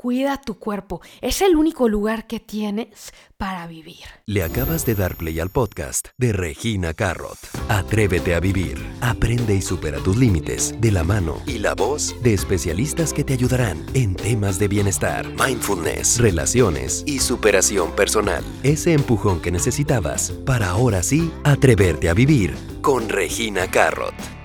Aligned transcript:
Cuida 0.00 0.40
tu 0.40 0.60
cuerpo. 0.60 1.00
Es 1.20 1.42
el 1.42 1.56
único 1.56 1.88
lugar 1.88 2.28
que 2.28 2.38
tienes 2.38 3.12
para 3.36 3.66
vivir. 3.66 4.04
Le 4.26 4.44
acabas 4.44 4.86
de 4.86 4.94
dar 4.94 5.16
play 5.16 5.40
al 5.40 5.50
podcast 5.50 6.10
de 6.16 6.32
Regina 6.32 6.94
Carrot. 6.94 7.36
Atrévete 7.68 8.36
a 8.36 8.38
vivir. 8.38 8.78
Aprende 9.00 9.56
y 9.56 9.60
supera 9.60 9.98
tus 9.98 10.16
límites 10.16 10.80
de 10.80 10.92
la 10.92 11.02
mano 11.02 11.42
y 11.46 11.58
la 11.58 11.74
voz 11.74 12.14
de 12.22 12.32
especialistas 12.32 13.12
que 13.12 13.24
te 13.24 13.32
ayudarán 13.32 13.84
en 13.92 14.14
temas 14.14 14.60
de 14.60 14.68
bienestar, 14.68 15.26
mindfulness, 15.30 16.20
relaciones 16.20 17.02
y 17.04 17.18
superación 17.18 17.90
personal. 17.96 18.44
Ese 18.62 18.92
empujón 18.92 19.42
que 19.42 19.50
necesitabas 19.50 20.30
para 20.46 20.68
ahora 20.68 21.02
sí 21.02 21.32
atreverte 21.42 22.08
a 22.08 22.14
vivir 22.14 22.54
con 22.82 23.08
Regina 23.08 23.68
Carrot. 23.68 24.37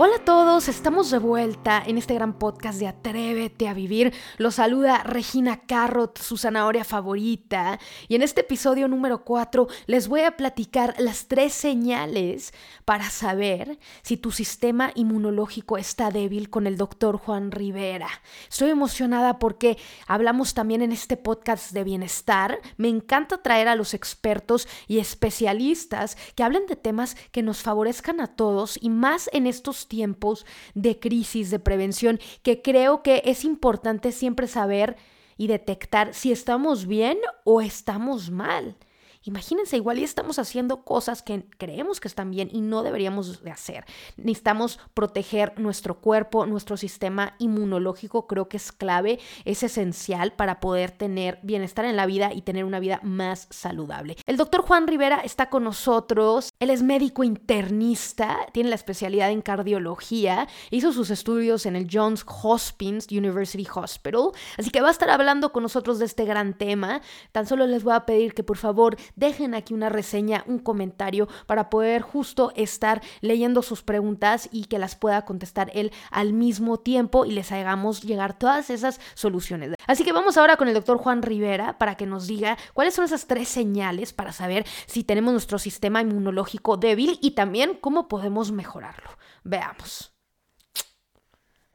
Hola 0.00 0.14
a 0.14 0.24
todos, 0.24 0.68
estamos 0.68 1.10
de 1.10 1.18
vuelta 1.18 1.82
en 1.84 1.98
este 1.98 2.14
gran 2.14 2.38
podcast 2.38 2.78
de 2.78 2.86
Atrévete 2.86 3.66
a 3.66 3.74
Vivir. 3.74 4.14
Los 4.36 4.54
saluda 4.54 5.02
Regina 5.02 5.62
Carrot, 5.66 6.18
su 6.18 6.36
zanahoria 6.36 6.84
favorita. 6.84 7.80
Y 8.06 8.14
en 8.14 8.22
este 8.22 8.42
episodio 8.42 8.86
número 8.86 9.24
4 9.24 9.66
les 9.86 10.06
voy 10.06 10.20
a 10.20 10.36
platicar 10.36 10.94
las 10.98 11.26
tres 11.26 11.52
señales 11.52 12.54
para 12.84 13.10
saber 13.10 13.80
si 14.02 14.16
tu 14.16 14.30
sistema 14.30 14.92
inmunológico 14.94 15.76
está 15.76 16.12
débil 16.12 16.48
con 16.48 16.68
el 16.68 16.76
doctor 16.76 17.16
Juan 17.16 17.50
Rivera. 17.50 18.08
Estoy 18.48 18.70
emocionada 18.70 19.40
porque 19.40 19.78
hablamos 20.06 20.54
también 20.54 20.80
en 20.80 20.92
este 20.92 21.16
podcast 21.16 21.72
de 21.72 21.82
bienestar. 21.82 22.60
Me 22.76 22.86
encanta 22.86 23.42
traer 23.42 23.66
a 23.66 23.74
los 23.74 23.94
expertos 23.94 24.68
y 24.86 25.00
especialistas 25.00 26.16
que 26.36 26.44
hablen 26.44 26.66
de 26.68 26.76
temas 26.76 27.16
que 27.32 27.42
nos 27.42 27.62
favorezcan 27.62 28.20
a 28.20 28.28
todos 28.28 28.78
y 28.80 28.90
más 28.90 29.28
en 29.32 29.48
estos 29.48 29.87
tiempos 29.88 30.46
de 30.74 31.00
crisis, 31.00 31.50
de 31.50 31.58
prevención, 31.58 32.20
que 32.42 32.62
creo 32.62 33.02
que 33.02 33.22
es 33.24 33.44
importante 33.44 34.12
siempre 34.12 34.46
saber 34.46 34.96
y 35.36 35.46
detectar 35.46 36.14
si 36.14 36.30
estamos 36.30 36.86
bien 36.86 37.18
o 37.44 37.60
estamos 37.60 38.30
mal. 38.30 38.76
Imagínense, 39.24 39.76
igual 39.76 39.98
y 39.98 40.04
estamos 40.04 40.38
haciendo 40.38 40.84
cosas 40.84 41.22
que 41.22 41.44
creemos 41.58 42.00
que 42.00 42.08
están 42.08 42.30
bien 42.30 42.48
y 42.52 42.60
no 42.60 42.82
deberíamos 42.82 43.42
de 43.42 43.50
hacer. 43.50 43.84
Necesitamos 44.16 44.78
proteger 44.94 45.58
nuestro 45.58 46.00
cuerpo, 46.00 46.46
nuestro 46.46 46.76
sistema 46.76 47.34
inmunológico, 47.38 48.26
creo 48.26 48.48
que 48.48 48.56
es 48.56 48.72
clave, 48.72 49.18
es 49.44 49.62
esencial 49.62 50.32
para 50.32 50.60
poder 50.60 50.92
tener 50.92 51.40
bienestar 51.42 51.84
en 51.84 51.96
la 51.96 52.06
vida 52.06 52.32
y 52.32 52.42
tener 52.42 52.64
una 52.64 52.80
vida 52.80 53.00
más 53.02 53.48
saludable. 53.50 54.16
El 54.26 54.36
doctor 54.36 54.62
Juan 54.62 54.86
Rivera 54.86 55.20
está 55.24 55.50
con 55.50 55.64
nosotros, 55.64 56.50
él 56.60 56.70
es 56.70 56.82
médico 56.82 57.24
internista, 57.24 58.38
tiene 58.52 58.68
la 58.70 58.76
especialidad 58.76 59.30
en 59.30 59.42
cardiología, 59.42 60.48
hizo 60.70 60.92
sus 60.92 61.10
estudios 61.10 61.66
en 61.66 61.76
el 61.76 61.88
Johns 61.90 62.24
Hopkins 62.42 63.08
University 63.10 63.66
Hospital, 63.74 64.30
así 64.56 64.70
que 64.70 64.80
va 64.80 64.88
a 64.88 64.92
estar 64.92 65.10
hablando 65.10 65.52
con 65.52 65.62
nosotros 65.62 65.98
de 65.98 66.04
este 66.04 66.24
gran 66.24 66.56
tema. 66.56 67.02
Tan 67.32 67.46
solo 67.46 67.66
les 67.66 67.82
voy 67.82 67.94
a 67.94 68.06
pedir 68.06 68.34
que 68.34 68.44
por 68.44 68.56
favor 68.56 68.96
dejen 69.18 69.54
aquí 69.54 69.74
una 69.74 69.88
reseña, 69.88 70.44
un 70.46 70.58
comentario 70.58 71.28
para 71.46 71.70
poder 71.70 72.02
justo 72.02 72.52
estar 72.56 73.02
leyendo 73.20 73.62
sus 73.62 73.82
preguntas 73.82 74.48
y 74.52 74.64
que 74.64 74.78
las 74.78 74.96
pueda 74.96 75.24
contestar 75.24 75.70
él 75.74 75.92
al 76.10 76.32
mismo 76.32 76.78
tiempo 76.78 77.24
y 77.24 77.32
les 77.32 77.52
hagamos 77.52 78.02
llegar 78.02 78.38
todas 78.38 78.70
esas 78.70 79.00
soluciones. 79.14 79.74
Así 79.86 80.04
que 80.04 80.12
vamos 80.12 80.36
ahora 80.36 80.56
con 80.56 80.68
el 80.68 80.74
doctor 80.74 80.98
Juan 80.98 81.22
Rivera 81.22 81.78
para 81.78 81.96
que 81.96 82.06
nos 82.06 82.26
diga 82.26 82.56
cuáles 82.74 82.94
son 82.94 83.04
esas 83.04 83.26
tres 83.26 83.48
señales 83.48 84.12
para 84.12 84.32
saber 84.32 84.66
si 84.86 85.04
tenemos 85.04 85.32
nuestro 85.32 85.58
sistema 85.58 86.00
inmunológico 86.00 86.76
débil 86.76 87.18
y 87.20 87.32
también 87.32 87.76
cómo 87.80 88.08
podemos 88.08 88.52
mejorarlo. 88.52 89.10
Veamos. 89.44 90.17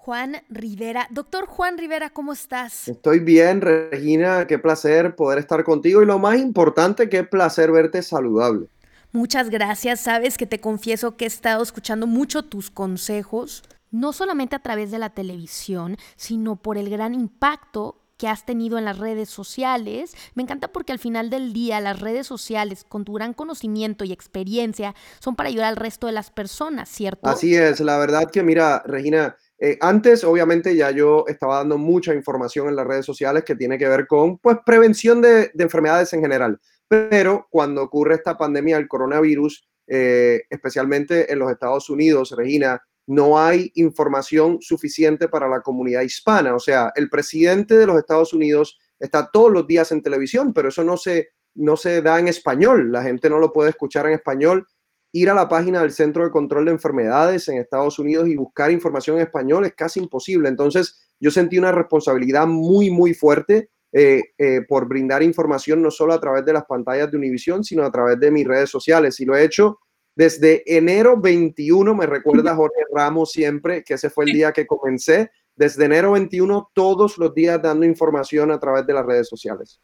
Juan 0.03 0.43
Rivera. 0.49 1.07
Doctor 1.11 1.45
Juan 1.45 1.77
Rivera, 1.77 2.09
¿cómo 2.09 2.33
estás? 2.33 2.89
Estoy 2.89 3.19
bien, 3.19 3.61
Regina. 3.61 4.45
Qué 4.47 4.59
placer 4.59 5.15
poder 5.15 5.39
estar 5.39 5.63
contigo 5.63 6.03
y 6.03 6.05
lo 6.05 6.19
más 6.19 6.39
importante, 6.39 7.07
qué 7.07 7.23
placer 7.23 7.71
verte 7.71 8.03
saludable. 8.03 8.67
Muchas 9.13 9.49
gracias. 9.49 10.01
Sabes 10.01 10.37
que 10.37 10.45
te 10.45 10.59
confieso 10.59 11.15
que 11.15 11.23
he 11.23 11.27
estado 11.29 11.63
escuchando 11.63 12.05
mucho 12.05 12.43
tus 12.43 12.69
consejos, 12.69 13.63
no 13.91 14.11
solamente 14.11 14.57
a 14.57 14.59
través 14.59 14.91
de 14.91 14.99
la 14.99 15.11
televisión, 15.11 15.95
sino 16.17 16.57
por 16.57 16.77
el 16.77 16.89
gran 16.89 17.13
impacto 17.13 18.01
que 18.17 18.27
has 18.27 18.45
tenido 18.45 18.77
en 18.77 18.83
las 18.83 18.97
redes 18.97 19.29
sociales. 19.29 20.15
Me 20.35 20.43
encanta 20.43 20.67
porque 20.67 20.91
al 20.91 20.99
final 20.99 21.29
del 21.29 21.53
día 21.53 21.79
las 21.79 22.01
redes 22.01 22.27
sociales, 22.27 22.85
con 22.87 23.05
tu 23.05 23.13
gran 23.13 23.33
conocimiento 23.33 24.03
y 24.03 24.11
experiencia, 24.11 24.95
son 25.19 25.37
para 25.37 25.47
ayudar 25.47 25.67
al 25.67 25.77
resto 25.77 26.07
de 26.07 26.13
las 26.13 26.29
personas, 26.29 26.89
¿cierto? 26.89 27.29
Así 27.29 27.55
es, 27.55 27.79
la 27.79 27.97
verdad 27.97 28.29
que 28.29 28.43
mira, 28.43 28.83
Regina, 28.85 29.37
eh, 29.65 29.77
antes, 29.79 30.25
obviamente, 30.25 30.75
ya 30.75 30.91
yo 30.91 31.23
estaba 31.25 31.59
dando 31.59 31.77
mucha 31.77 32.13
información 32.13 32.67
en 32.67 32.75
las 32.75 32.85
redes 32.85 33.05
sociales 33.05 33.45
que 33.45 33.55
tiene 33.55 33.77
que 33.77 33.87
ver 33.87 34.07
con, 34.07 34.37
pues, 34.39 34.57
prevención 34.65 35.21
de, 35.21 35.51
enfermedades 35.57 36.11
en 36.11 36.19
general. 36.19 36.59
Pero 36.89 37.47
cuando 37.49 37.81
ocurre 37.81 38.15
esta 38.15 38.37
pandemia 38.37 38.75
del 38.75 38.89
coronavirus, 38.89 39.65
eh, 39.87 40.41
especialmente 40.49 41.31
en 41.31 41.39
los 41.39 41.49
Estados 41.49 41.89
Unidos, 41.89 42.35
Regina, 42.37 42.83
no 43.07 43.39
hay 43.39 43.71
información 43.75 44.57
suficiente 44.59 45.29
para 45.29 45.47
la 45.47 45.61
comunidad 45.61 46.01
hispana. 46.01 46.53
O 46.55 46.59
sea, 46.59 46.91
el 46.97 47.09
presidente 47.09 47.77
de 47.77 47.87
los 47.87 47.97
Estados 47.97 48.33
Unidos 48.33 48.77
está 48.99 49.29
todos 49.31 49.49
los 49.49 49.65
días 49.65 49.93
en 49.93 50.03
televisión, 50.03 50.51
pero 50.53 50.67
eso 50.67 50.83
no 50.83 50.97
se, 50.97 51.29
no 51.55 51.77
se 51.77 52.01
da 52.01 52.19
en 52.19 52.27
español. 52.27 52.91
La 52.91 53.01
gente 53.01 53.29
no 53.29 53.39
lo 53.39 53.53
puede 53.53 53.69
escuchar 53.69 54.07
en 54.07 54.15
español 54.15 54.67
ir 55.13 55.29
a 55.29 55.35
la 55.35 55.47
página 55.47 55.81
del 55.81 55.91
Centro 55.91 56.25
de 56.25 56.31
Control 56.31 56.65
de 56.65 56.71
Enfermedades 56.71 57.47
en 57.47 57.59
Estados 57.59 57.99
Unidos 57.99 58.27
y 58.27 58.35
buscar 58.35 58.71
información 58.71 59.17
en 59.17 59.21
español 59.21 59.65
es 59.65 59.73
casi 59.73 59.99
imposible. 59.99 60.49
Entonces, 60.49 60.99
yo 61.19 61.31
sentí 61.31 61.57
una 61.57 61.71
responsabilidad 61.71 62.47
muy, 62.47 62.89
muy 62.89 63.13
fuerte 63.13 63.69
eh, 63.91 64.23
eh, 64.39 64.61
por 64.67 64.87
brindar 64.87 65.21
información 65.21 65.83
no 65.83 65.91
solo 65.91 66.13
a 66.13 66.19
través 66.19 66.43
de 66.45 66.53
las 66.53 66.65
pantallas 66.65 67.11
de 67.11 67.17
Univision, 67.17 67.63
sino 67.63 67.83
a 67.83 67.91
través 67.91 68.19
de 68.19 68.31
mis 68.31 68.45
redes 68.45 68.71
sociales. 68.71 69.19
Y 69.19 69.25
lo 69.25 69.35
he 69.35 69.43
hecho 69.43 69.79
desde 70.15 70.63
enero 70.65 71.15
21, 71.19 71.93
me 71.93 72.07
recuerda 72.07 72.55
Jorge 72.55 72.81
Ramos 72.91 73.31
siempre, 73.31 73.83
que 73.83 73.93
ese 73.93 74.09
fue 74.09 74.25
el 74.25 74.33
día 74.33 74.51
que 74.51 74.65
comencé. 74.65 75.29
Desde 75.55 75.85
enero 75.85 76.13
21, 76.13 76.71
todos 76.73 77.19
los 77.19 77.35
días 77.35 77.61
dando 77.61 77.85
información 77.85 78.51
a 78.51 78.59
través 78.59 78.87
de 78.87 78.93
las 78.93 79.05
redes 79.05 79.27
sociales. 79.27 79.79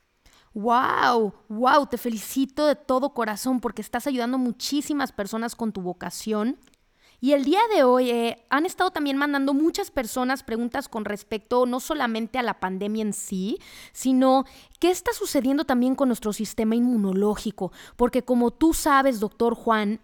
Wow, 0.53 1.33
wow, 1.47 1.85
te 1.85 1.97
felicito 1.97 2.65
de 2.65 2.75
todo 2.75 3.13
corazón 3.13 3.59
porque 3.59 3.81
estás 3.81 4.07
ayudando 4.07 4.35
a 4.35 4.39
muchísimas 4.39 5.11
personas 5.11 5.55
con 5.55 5.71
tu 5.71 5.81
vocación. 5.81 6.57
Y 7.21 7.33
el 7.33 7.43
día 7.43 7.59
de 7.73 7.83
hoy 7.83 8.09
eh, 8.11 8.45
han 8.49 8.65
estado 8.65 8.91
también 8.91 9.17
mandando 9.17 9.53
muchas 9.53 9.91
personas 9.91 10.41
preguntas 10.41 10.87
con 10.87 11.03
respecto 11.03 11.65
no 11.65 11.81
solamente 11.81 12.39
a 12.39 12.43
la 12.43 12.61
pandemia 12.61 13.01
en 13.01 13.13
sí, 13.13 13.59
sino 13.91 14.45
qué 14.79 14.89
está 14.89 15.11
sucediendo 15.11 15.65
también 15.65 15.95
con 15.95 16.07
nuestro 16.07 16.31
sistema 16.31 16.75
inmunológico. 16.75 17.73
Porque 17.97 18.23
como 18.23 18.51
tú 18.51 18.73
sabes, 18.73 19.19
doctor 19.19 19.53
Juan, 19.53 19.99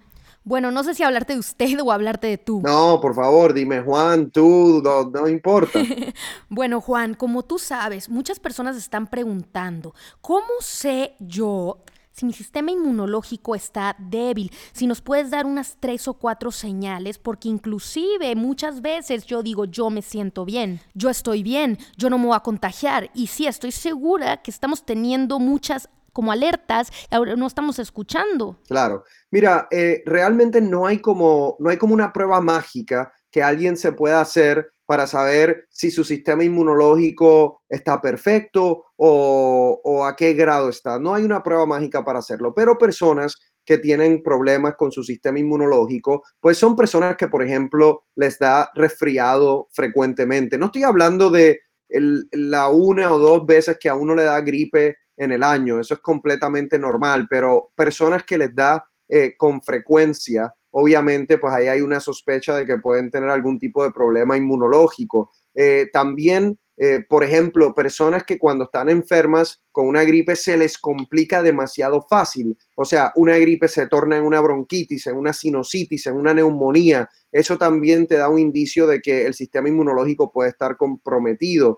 bueno, 0.45 0.69
no 0.69 0.83
sé 0.83 0.93
si 0.93 1.03
hablarte 1.03 1.33
de 1.33 1.39
usted 1.39 1.79
o 1.83 1.91
hablarte 1.91 2.27
de 2.27 2.37
tú. 2.37 2.61
No, 2.63 2.99
por 3.01 3.13
favor, 3.15 3.53
dime 3.53 3.81
Juan, 3.81 4.29
tú, 4.31 4.81
no, 4.83 5.27
importa. 5.27 5.79
bueno, 6.49 6.79
Juan, 6.79 7.15
como 7.15 7.43
tú 7.43 7.59
sabes, 7.59 8.07
muchas 8.07 8.39
personas 8.39 8.77
están 8.77 9.07
preguntando, 9.07 9.93
¿cómo 10.21 10.47
sé 10.61 11.15
yo 11.19 11.79
si 12.11 12.25
mi 12.25 12.31
sistema 12.31 12.71
inmunológico 12.71 13.55
está 13.55 13.93
débil, 13.99 14.49
si 14.71 14.87
nos 14.87 15.01
puedes 15.01 15.31
dar 15.31 15.45
unas 15.45 15.75
tres 15.81 16.07
o 16.07 16.13
cuatro 16.13 16.49
señales, 16.49 17.17
porque 17.17 17.49
inclusive 17.49 18.33
muchas 18.37 18.81
veces 18.81 19.25
yo 19.25 19.43
digo, 19.43 19.65
yo 19.65 19.89
me 19.89 20.01
siento 20.01 20.45
bien, 20.45 20.79
yo 20.93 21.09
estoy 21.09 21.43
bien, 21.43 21.77
yo 21.97 22.09
no 22.09 22.17
me 22.17 22.27
voy 22.27 22.35
a 22.37 22.39
contagiar. 22.39 23.11
Y 23.13 23.27
sí, 23.27 23.47
estoy 23.47 23.73
segura 23.73 24.37
que 24.37 24.49
estamos 24.49 24.85
teniendo 24.85 25.39
muchas 25.39 25.89
como 26.15 26.31
alertas, 26.31 26.93
ahora 27.11 27.35
no 27.35 27.45
estamos 27.45 27.77
escuchando. 27.77 28.57
Claro, 28.69 29.03
mira, 29.31 29.67
eh, 29.69 30.01
realmente 30.05 30.61
no 30.61 30.87
hay, 30.87 30.99
como, 30.99 31.57
no 31.59 31.69
hay 31.69 31.75
como 31.75 31.93
una 31.93 32.13
prueba 32.13 32.39
mágica 32.39 33.11
que 33.29 33.43
alguien 33.43 33.75
se 33.75 33.91
pueda 33.91 34.21
hacer 34.21 34.71
para 34.85 35.07
saber 35.07 35.67
si 35.69 35.91
su 35.91 36.05
sistema 36.05 36.45
inmunológico 36.45 37.63
está 37.67 37.99
perfecto 37.99 38.85
o, 38.95 39.81
o, 39.83 40.05
a 40.05 40.15
qué 40.15 40.33
grado 40.33 40.69
está. 40.69 40.97
No 40.99 41.13
hay 41.13 41.25
una 41.25 41.43
prueba 41.43 41.65
mágica 41.65 42.05
para 42.05 42.19
hacerlo, 42.19 42.53
pero 42.55 42.77
personas 42.77 43.35
que 43.65 43.77
tienen 43.77 44.23
problemas 44.23 44.75
con 44.77 44.93
su 44.93 45.03
sistema 45.03 45.39
inmunológico, 45.39 46.23
pues 46.39 46.57
son 46.57 46.77
personas 46.77 47.17
que, 47.17 47.27
por 47.27 47.43
ejemplo, 47.43 48.05
les 48.15 48.39
da 48.39 48.71
resfriado 48.73 49.67
frecuentemente. 49.73 50.57
No 50.57 50.67
estoy 50.67 50.83
hablando 50.83 51.29
de 51.29 51.59
la 51.89 52.69
una 52.69 53.11
o 53.11 53.19
dos 53.19 53.45
veces 53.45 53.77
que 53.77 53.89
a 53.89 53.95
uno 53.95 54.15
le 54.15 54.23
da 54.23 54.39
gripe 54.39 54.95
en 55.17 55.31
el 55.31 55.43
año, 55.43 55.79
eso 55.79 55.93
es 55.95 55.99
completamente 55.99 56.77
normal, 56.77 57.27
pero 57.29 57.71
personas 57.75 58.23
que 58.23 58.37
les 58.37 58.53
da 58.53 58.85
eh, 59.07 59.35
con 59.37 59.61
frecuencia, 59.61 60.53
obviamente, 60.71 61.37
pues 61.37 61.53
ahí 61.53 61.67
hay 61.67 61.81
una 61.81 61.99
sospecha 61.99 62.55
de 62.55 62.65
que 62.65 62.79
pueden 62.79 63.11
tener 63.11 63.29
algún 63.29 63.59
tipo 63.59 63.83
de 63.83 63.91
problema 63.91 64.35
inmunológico. 64.35 65.31
Eh, 65.53 65.87
también, 65.93 66.59
eh, 66.75 67.05
por 67.07 67.23
ejemplo, 67.23 67.73
personas 67.73 68.23
que 68.25 68.37
cuando 68.37 68.65
están 68.65 68.89
enfermas 68.89 69.61
con 69.71 69.87
una 69.87 70.03
gripe 70.03 70.35
se 70.35 70.57
les 70.57 70.77
complica 70.77 71.41
demasiado 71.41 72.05
fácil. 72.09 72.57
O 72.75 72.83
sea, 72.83 73.13
una 73.15 73.37
gripe 73.37 73.67
se 73.69 73.87
torna 73.87 74.17
en 74.17 74.23
una 74.23 74.41
bronquitis, 74.41 75.07
en 75.07 75.15
una 75.15 75.31
sinusitis, 75.31 76.07
en 76.07 76.17
una 76.17 76.33
neumonía. 76.33 77.09
Eso 77.31 77.57
también 77.57 78.07
te 78.07 78.15
da 78.17 78.27
un 78.27 78.39
indicio 78.39 78.85
de 78.87 79.01
que 79.01 79.25
el 79.25 79.33
sistema 79.33 79.69
inmunológico 79.69 80.31
puede 80.31 80.49
estar 80.49 80.75
comprometido 80.75 81.77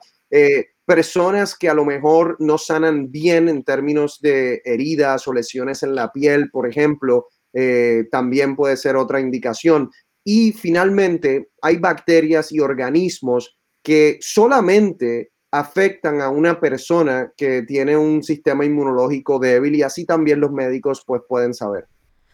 personas 0.87 1.53
que 1.53 1.67
a 1.67 1.73
lo 1.73 1.83
mejor 1.83 2.37
no 2.39 2.57
sanan 2.57 3.11
bien 3.11 3.49
en 3.49 3.63
términos 3.63 4.19
de 4.21 4.61
heridas 4.63 5.27
o 5.27 5.33
lesiones 5.33 5.83
en 5.83 5.93
la 5.93 6.13
piel, 6.13 6.49
por 6.49 6.65
ejemplo, 6.65 7.27
eh, 7.51 8.05
también 8.09 8.55
puede 8.55 8.77
ser 8.77 8.95
otra 8.95 9.19
indicación. 9.19 9.91
Y 10.23 10.53
finalmente, 10.53 11.49
hay 11.61 11.75
bacterias 11.75 12.53
y 12.53 12.61
organismos 12.61 13.57
que 13.83 14.17
solamente 14.21 15.31
afectan 15.51 16.21
a 16.21 16.29
una 16.29 16.57
persona 16.57 17.33
que 17.35 17.63
tiene 17.63 17.97
un 17.97 18.23
sistema 18.23 18.63
inmunológico 18.63 19.39
débil 19.39 19.75
y 19.75 19.83
así 19.83 20.05
también 20.05 20.39
los 20.39 20.53
médicos 20.53 21.03
pues 21.05 21.21
pueden 21.27 21.53
saber. 21.53 21.85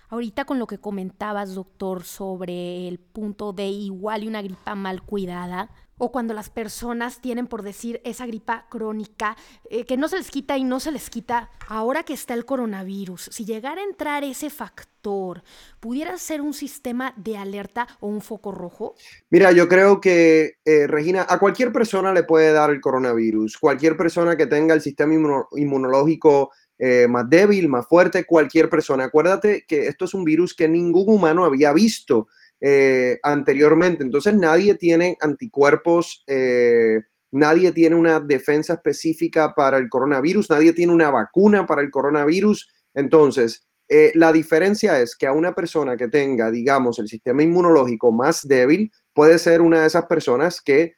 Ahorita 0.09 0.45
con 0.45 0.59
lo 0.59 0.67
que 0.67 0.77
comentabas, 0.77 1.55
doctor, 1.55 2.03
sobre 2.03 2.87
el 2.87 2.99
punto 2.99 3.51
de 3.51 3.65
igual 3.65 4.23
y 4.23 4.27
una 4.27 4.43
gripa 4.43 4.75
mal 4.75 5.01
cuidada, 5.01 5.71
o 5.97 6.11
cuando 6.11 6.33
las 6.33 6.49
personas 6.49 7.21
tienen, 7.21 7.47
por 7.47 7.61
decir, 7.61 8.01
esa 8.03 8.25
gripa 8.25 8.65
crónica, 8.69 9.37
eh, 9.69 9.85
que 9.85 9.97
no 9.97 10.07
se 10.07 10.17
les 10.17 10.31
quita 10.31 10.57
y 10.57 10.63
no 10.63 10.79
se 10.79 10.91
les 10.91 11.09
quita, 11.09 11.49
ahora 11.67 12.03
que 12.03 12.13
está 12.13 12.33
el 12.33 12.45
coronavirus, 12.45 13.29
si 13.31 13.45
llegara 13.45 13.81
a 13.81 13.85
entrar 13.85 14.23
ese 14.23 14.49
factor, 14.49 15.43
¿pudiera 15.79 16.17
ser 16.17 16.41
un 16.41 16.53
sistema 16.53 17.13
de 17.17 17.37
alerta 17.37 17.87
o 17.99 18.07
un 18.07 18.21
foco 18.21 18.51
rojo? 18.51 18.95
Mira, 19.29 19.51
yo 19.51 19.67
creo 19.67 20.01
que, 20.01 20.57
eh, 20.65 20.87
Regina, 20.87 21.25
a 21.29 21.39
cualquier 21.39 21.71
persona 21.71 22.13
le 22.13 22.23
puede 22.23 22.51
dar 22.53 22.69
el 22.69 22.81
coronavirus, 22.81 23.57
cualquier 23.57 23.97
persona 23.97 24.35
que 24.35 24.47
tenga 24.47 24.73
el 24.73 24.81
sistema 24.81 25.13
inmunológico 25.13 26.51
eh, 26.79 27.07
más 27.07 27.29
débil, 27.29 27.69
más 27.69 27.87
fuerte, 27.87 28.25
cualquier 28.25 28.69
persona. 28.69 29.05
Acuérdate 29.05 29.63
que 29.67 29.87
esto 29.87 30.05
es 30.05 30.13
un 30.13 30.23
virus 30.23 30.55
que 30.55 30.67
ningún 30.67 31.05
humano 31.07 31.45
había 31.45 31.71
visto. 31.71 32.27
Eh, 32.65 33.19
anteriormente. 33.23 34.05
Entonces 34.05 34.33
nadie 34.35 34.75
tiene 34.75 35.17
anticuerpos, 35.19 36.23
eh, 36.27 37.01
nadie 37.29 37.73
tiene 37.73 37.97
una 37.97 38.21
defensa 38.21 38.75
específica 38.75 39.53
para 39.53 39.77
el 39.77 39.89
coronavirus, 39.89 40.49
nadie 40.49 40.71
tiene 40.71 40.93
una 40.93 41.11
vacuna 41.11 41.65
para 41.65 41.81
el 41.81 41.91
coronavirus. 41.91 42.71
Entonces, 42.93 43.67
eh, 43.89 44.13
la 44.15 44.31
diferencia 44.31 44.97
es 45.01 45.17
que 45.17 45.27
a 45.27 45.33
una 45.33 45.53
persona 45.53 45.97
que 45.97 46.07
tenga, 46.07 46.49
digamos, 46.51 46.99
el 46.99 47.09
sistema 47.09 47.43
inmunológico 47.43 48.13
más 48.13 48.47
débil, 48.47 48.89
puede 49.13 49.39
ser 49.39 49.59
una 49.59 49.81
de 49.81 49.87
esas 49.87 50.05
personas 50.05 50.61
que 50.61 50.95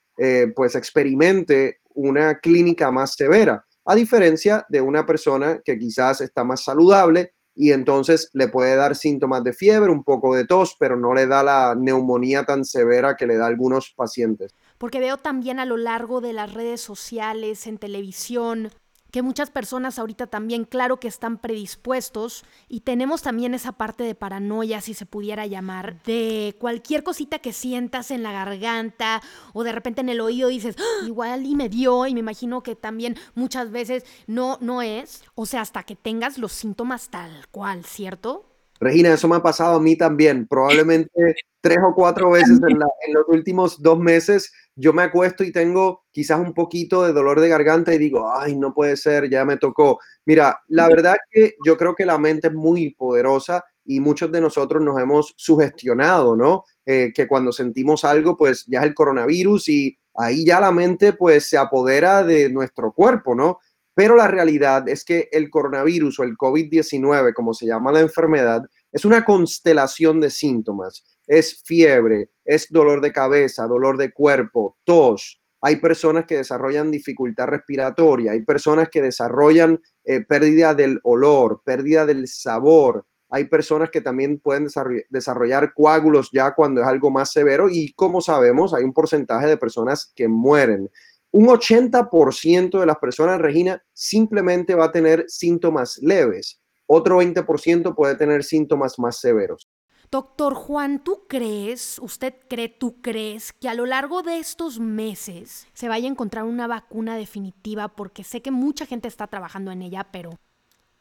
pues 0.55 0.75
experimente 0.75 1.79
una 1.93 2.39
clínica 2.39 2.89
más 2.89 3.15
severa, 3.15 3.65
a 3.83 3.95
diferencia 3.95 4.65
de 4.69 4.79
una 4.79 5.05
persona 5.05 5.59
que 5.65 5.77
quizás 5.77 6.21
está 6.21 6.45
más 6.45 6.63
saludable 6.63 7.33
y 7.55 7.71
entonces 7.71 8.29
le 8.33 8.47
puede 8.47 8.75
dar 8.75 8.95
síntomas 8.95 9.43
de 9.43 9.53
fiebre, 9.53 9.91
un 9.91 10.03
poco 10.03 10.35
de 10.35 10.45
tos, 10.45 10.75
pero 10.77 10.97
no 10.97 11.13
le 11.13 11.25
da 11.25 11.41
la 11.41 11.75
neumonía 11.75 12.43
tan 12.43 12.65
severa 12.65 13.15
que 13.15 13.25
le 13.25 13.37
da 13.37 13.47
algunos 13.47 13.93
pacientes. 13.95 14.53
Porque 14.77 14.99
veo 14.99 15.17
también 15.17 15.59
a 15.59 15.65
lo 15.65 15.77
largo 15.77 16.19
de 16.19 16.33
las 16.33 16.53
redes 16.53 16.81
sociales, 16.81 17.65
en 17.65 17.77
televisión, 17.77 18.71
que 19.15 19.21
muchas 19.21 19.49
personas 19.49 19.97
ahorita 19.97 20.27
también, 20.27 20.65
claro 20.65 20.99
que 20.99 21.07
están 21.07 21.37
predispuestos 21.37 22.43
y 22.67 22.81
tenemos 22.81 23.21
también 23.21 23.53
esa 23.53 23.71
parte 23.71 24.03
de 24.03 24.13
paranoia, 24.13 24.81
si 24.81 24.93
se 24.93 25.05
pudiera 25.05 25.45
llamar, 25.45 26.03
de 26.03 26.53
cualquier 26.59 27.01
cosita 27.01 27.39
que 27.39 27.53
sientas 27.53 28.11
en 28.11 28.23
la 28.23 28.33
garganta 28.33 29.21
o 29.53 29.63
de 29.63 29.71
repente 29.71 30.01
en 30.01 30.09
el 30.09 30.19
oído 30.19 30.49
dices, 30.49 30.75
¡Ah! 30.77 31.05
igual 31.07 31.45
y 31.45 31.55
me 31.55 31.69
dio 31.69 32.05
y 32.07 32.13
me 32.13 32.19
imagino 32.19 32.61
que 32.61 32.75
también 32.75 33.15
muchas 33.35 33.71
veces 33.71 34.03
no, 34.27 34.57
no 34.59 34.81
es, 34.81 35.23
o 35.33 35.45
sea, 35.45 35.61
hasta 35.61 35.83
que 35.83 35.95
tengas 35.95 36.37
los 36.37 36.51
síntomas 36.51 37.07
tal 37.07 37.47
cual, 37.51 37.85
¿cierto? 37.85 38.51
Regina, 38.81 39.13
eso 39.13 39.29
me 39.29 39.37
ha 39.37 39.41
pasado 39.41 39.77
a 39.77 39.81
mí 39.81 39.95
también, 39.95 40.45
probablemente 40.45 41.35
tres 41.61 41.77
o 41.87 41.95
cuatro 41.95 42.31
veces 42.31 42.59
en, 42.67 42.81
en 42.81 43.13
los 43.13 43.23
últimos 43.29 43.81
dos 43.81 43.97
meses 43.97 44.51
yo 44.75 44.93
me 44.93 45.03
acuesto 45.03 45.43
y 45.43 45.51
tengo 45.51 46.03
quizás 46.11 46.39
un 46.39 46.53
poquito 46.53 47.03
de 47.03 47.13
dolor 47.13 47.39
de 47.39 47.49
garganta 47.49 47.93
y 47.93 47.97
digo, 47.97 48.31
ay, 48.33 48.55
no 48.55 48.73
puede 48.73 48.97
ser, 48.97 49.29
ya 49.29 49.45
me 49.45 49.57
tocó. 49.57 49.99
Mira, 50.25 50.59
la 50.67 50.87
verdad 50.87 51.15
que 51.31 51.55
yo 51.65 51.77
creo 51.77 51.95
que 51.95 52.05
la 52.05 52.17
mente 52.17 52.47
es 52.47 52.53
muy 52.53 52.93
poderosa 52.93 53.63
y 53.85 53.99
muchos 53.99 54.31
de 54.31 54.41
nosotros 54.41 54.83
nos 54.83 54.99
hemos 54.99 55.33
sugestionado, 55.37 56.35
¿no? 56.35 56.63
Eh, 56.85 57.11
que 57.13 57.27
cuando 57.27 57.51
sentimos 57.51 58.03
algo, 58.03 58.35
pues 58.35 58.65
ya 58.67 58.79
es 58.79 58.85
el 58.85 58.93
coronavirus 58.93 59.69
y 59.69 59.97
ahí 60.15 60.45
ya 60.45 60.59
la 60.59 60.71
mente 60.71 61.13
pues 61.13 61.47
se 61.49 61.57
apodera 61.57 62.23
de 62.23 62.49
nuestro 62.49 62.91
cuerpo, 62.91 63.35
¿no? 63.35 63.59
Pero 63.93 64.15
la 64.17 64.27
realidad 64.27 64.89
es 64.89 65.05
que 65.05 65.29
el 65.31 65.49
coronavirus 65.49 66.19
o 66.19 66.23
el 66.23 66.35
COVID-19, 66.35 67.33
como 67.33 67.53
se 67.53 67.65
llama 67.65 67.93
la 67.93 68.01
enfermedad, 68.01 68.63
es 68.95 69.03
una 69.03 69.25
constelación 69.25 70.21
de 70.21 70.29
síntomas 70.29 71.03
es 71.27 71.61
fiebre, 71.63 72.29
es 72.43 72.67
dolor 72.69 73.01
de 73.01 73.11
cabeza, 73.11 73.67
dolor 73.67 73.97
de 73.97 74.13
cuerpo, 74.13 74.77
tos. 74.83 75.41
Hay 75.61 75.77
personas 75.77 76.25
que 76.25 76.37
desarrollan 76.37 76.91
dificultad 76.91 77.47
respiratoria, 77.47 78.33
hay 78.33 78.43
personas 78.43 78.89
que 78.89 79.01
desarrollan 79.01 79.81
eh, 80.03 80.21
pérdida 80.21 80.75
del 80.75 80.99
olor, 81.03 81.61
pérdida 81.65 82.05
del 82.05 82.27
sabor. 82.27 83.05
Hay 83.29 83.45
personas 83.45 83.89
que 83.89 84.01
también 84.01 84.39
pueden 84.39 84.67
desarrollar 85.09 85.73
coágulos 85.73 86.29
ya 86.31 86.53
cuando 86.53 86.81
es 86.81 86.87
algo 86.87 87.09
más 87.09 87.31
severo 87.31 87.67
y 87.69 87.91
como 87.93 88.21
sabemos 88.21 88.73
hay 88.73 88.83
un 88.83 88.93
porcentaje 88.93 89.47
de 89.47 89.57
personas 89.57 90.11
que 90.15 90.27
mueren. 90.27 90.89
Un 91.31 91.47
80% 91.47 92.79
de 92.79 92.85
las 92.85 92.97
personas, 92.97 93.41
Regina, 93.41 93.83
simplemente 93.93 94.75
va 94.75 94.85
a 94.85 94.91
tener 94.91 95.25
síntomas 95.27 95.97
leves. 96.01 96.61
Otro 96.87 97.21
20% 97.21 97.95
puede 97.95 98.15
tener 98.15 98.43
síntomas 98.43 98.99
más 98.99 99.19
severos. 99.19 99.67
Doctor 100.11 100.53
Juan, 100.53 101.03
¿tú 101.03 101.23
crees, 101.27 101.99
usted 101.99 102.35
cree, 102.47 102.69
tú 102.69 103.01
crees 103.01 103.53
que 103.53 103.67
a 103.67 103.73
lo 103.73 103.85
largo 103.85 104.21
de 104.21 104.37
estos 104.37 104.79
meses 104.79 105.67
se 105.73 105.89
vaya 105.89 106.07
a 106.07 106.11
encontrar 106.11 106.43
una 106.43 106.67
vacuna 106.67 107.17
definitiva? 107.17 107.87
Porque 107.89 108.23
sé 108.23 108.41
que 108.41 108.51
mucha 108.51 108.85
gente 108.85 109.07
está 109.07 109.27
trabajando 109.27 109.71
en 109.71 109.81
ella, 109.81 110.07
pero 110.11 110.29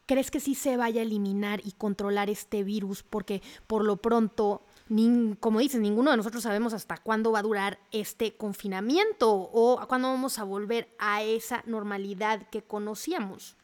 ¿crees 0.07 0.31
que 0.31 0.39
sí 0.39 0.55
se 0.55 0.75
vaya 0.75 1.01
a 1.01 1.05
eliminar 1.05 1.61
y 1.63 1.73
controlar 1.73 2.31
este 2.31 2.63
virus? 2.63 3.03
Porque 3.03 3.43
por 3.67 3.85
lo 3.85 3.97
pronto, 3.97 4.63
como 5.39 5.59
dices, 5.59 5.81
ninguno 5.81 6.11
de 6.11 6.17
nosotros 6.17 6.43
sabemos 6.43 6.73
hasta 6.73 6.97
cuándo 6.97 7.31
va 7.31 7.39
a 7.39 7.43
durar 7.43 7.79
este 7.91 8.35
confinamiento 8.35 9.31
o 9.31 9.79
a 9.79 9.87
cuándo 9.87 10.07
vamos 10.07 10.39
a 10.39 10.43
volver 10.43 10.89
a 10.97 11.23
esa 11.23 11.63
normalidad 11.67 12.49
que 12.49 12.63
conocíamos. 12.63 13.55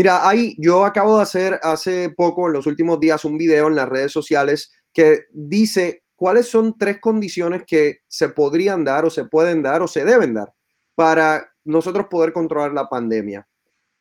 Mira, 0.00 0.26
ahí 0.26 0.54
yo 0.56 0.86
acabo 0.86 1.18
de 1.18 1.24
hacer 1.24 1.60
hace 1.62 2.08
poco, 2.08 2.46
en 2.46 2.54
los 2.54 2.66
últimos 2.66 2.98
días, 3.00 3.22
un 3.26 3.36
video 3.36 3.68
en 3.68 3.74
las 3.74 3.86
redes 3.86 4.10
sociales 4.10 4.72
que 4.94 5.24
dice 5.30 6.04
cuáles 6.16 6.48
son 6.48 6.78
tres 6.78 7.00
condiciones 7.02 7.64
que 7.66 7.98
se 8.08 8.30
podrían 8.30 8.82
dar 8.82 9.04
o 9.04 9.10
se 9.10 9.26
pueden 9.26 9.62
dar 9.62 9.82
o 9.82 9.88
se 9.88 10.06
deben 10.06 10.32
dar 10.32 10.54
para 10.94 11.52
nosotros 11.64 12.06
poder 12.08 12.32
controlar 12.32 12.72
la 12.72 12.88
pandemia. 12.88 13.46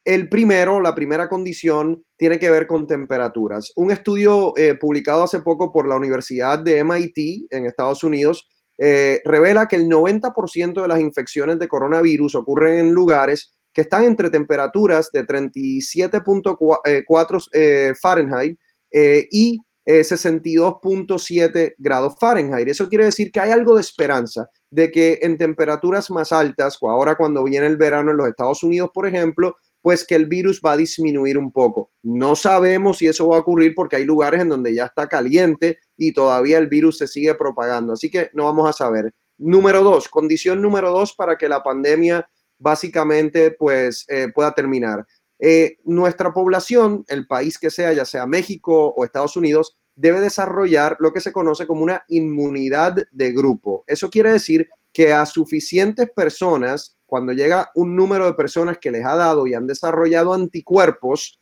El 0.06 0.30
primero, 0.30 0.80
la 0.80 0.96
primera 0.96 1.28
condición 1.28 2.02
tiene 2.16 2.40
que 2.40 2.50
ver 2.50 2.66
con 2.66 2.88
temperaturas. 2.88 3.74
Un 3.76 3.92
estudio 3.92 4.54
eh, 4.56 4.76
publicado 4.76 5.24
hace 5.24 5.42
poco 5.42 5.70
por 5.70 5.86
la 5.86 5.98
Universidad 5.98 6.60
de 6.60 6.82
MIT 6.82 7.48
en 7.50 7.66
Estados 7.66 8.06
Unidos 8.06 8.48
eh, 8.78 9.22
revela 9.26 9.68
que 9.68 9.76
el 9.76 9.90
90% 9.90 10.82
de 10.82 10.88
las 10.88 11.02
infecciones 11.02 11.60
de 11.60 11.68
coronavirus 11.68 12.36
ocurren 12.36 12.80
en 12.80 12.94
lugares 12.94 13.59
que 13.74 13.82
están 13.82 14.04
entre 14.04 14.30
temperaturas 14.30 15.10
de 15.12 15.26
37.4 15.26 17.48
eh, 17.54 17.94
Fahrenheit 18.02 18.60
y 18.92 19.60
62.7 19.86 21.56
eh, 21.56 21.76
grados 21.78 22.16
Fahrenheit. 22.20 22.68
Eso 22.68 22.90
quiere 22.90 23.06
decir 23.06 23.32
que 23.32 23.40
hay 23.40 23.52
algo 23.52 23.76
de 23.76 23.82
esperanza 23.82 24.50
de 24.70 24.92
que 24.92 25.20
en 25.22 25.38
temperaturas 25.38 26.12
más 26.12 26.32
altas, 26.32 26.78
o 26.82 26.90
ahora 26.90 27.16
cuando 27.16 27.44
viene 27.44 27.66
el 27.66 27.78
verano 27.78 28.12
en 28.12 28.18
los 28.18 28.28
Estados 28.28 28.64
Unidos, 28.64 28.92
por 28.94 29.08
ejemplo, 29.08 29.56
pues 29.82 30.06
que 30.06 30.16
el 30.16 30.28
virus 30.28 30.62
va 30.64 30.74
a 30.74 30.78
disminuir 30.78 31.38
un 31.38 31.52
poco. 31.52 31.92
No 32.04 32.36
sabemos 32.36 32.98
si 32.98 33.08
eso 33.08 33.30
va 33.30 33.38
a 33.38 33.40
ocurrir 33.40 33.74
porque 33.76 33.96
hay 33.96 34.06
lugares 34.06 34.42
en 34.42 34.50
donde 34.50 34.76
ya 34.76 34.86
está 34.86 35.08
caliente 35.08 35.80
y 35.98 36.12
todavía 36.12 36.58
el 36.58 36.68
virus 36.68 36.98
se 36.98 37.08
sigue 37.08 37.34
propagando. 37.36 37.94
Así 37.94 38.12
que 38.12 38.30
no 38.34 38.46
vamos 38.46 38.70
a 38.70 38.74
saber. 38.74 39.14
Número 39.38 39.82
dos, 39.82 40.10
condición 40.10 40.62
número 40.62 40.92
dos 40.92 41.16
para 41.16 41.38
que 41.38 41.48
la 41.48 41.64
pandemia 41.64 42.30
básicamente 42.60 43.52
pues 43.52 44.06
eh, 44.10 44.28
pueda 44.34 44.54
terminar. 44.54 45.08
Eh, 45.40 45.78
nuestra 45.86 46.34
población, 46.34 47.06
el 47.08 47.26
país 47.26 47.58
que 47.58 47.72
sea, 47.72 47.94
ya 47.94 48.06
sea 48.06 48.28
México 48.28 48.94
o 48.96 49.06
Estados 49.06 49.38
Unidos, 49.38 49.78
debe 49.96 50.20
desarrollar 50.20 50.98
lo 51.00 51.12
que 51.14 51.22
se 51.22 51.32
conoce 51.32 51.66
como 51.66 51.82
una 51.82 52.04
inmunidad 52.10 52.96
de 53.12 53.32
grupo. 53.32 53.84
Eso 53.88 54.10
quiere 54.10 54.32
decir 54.32 54.70
que 54.94 55.14
a 55.14 55.26
suficientes 55.26 56.10
personas, 56.12 56.98
cuando 57.06 57.34
llega 57.34 57.72
un 57.76 57.96
número 57.96 58.26
de 58.26 58.34
personas 58.34 58.78
que 58.78 58.92
les 58.92 59.06
ha 59.06 59.16
dado 59.16 59.48
y 59.48 59.54
han 59.54 59.68
desarrollado 59.68 60.34
anticuerpos, 60.34 61.40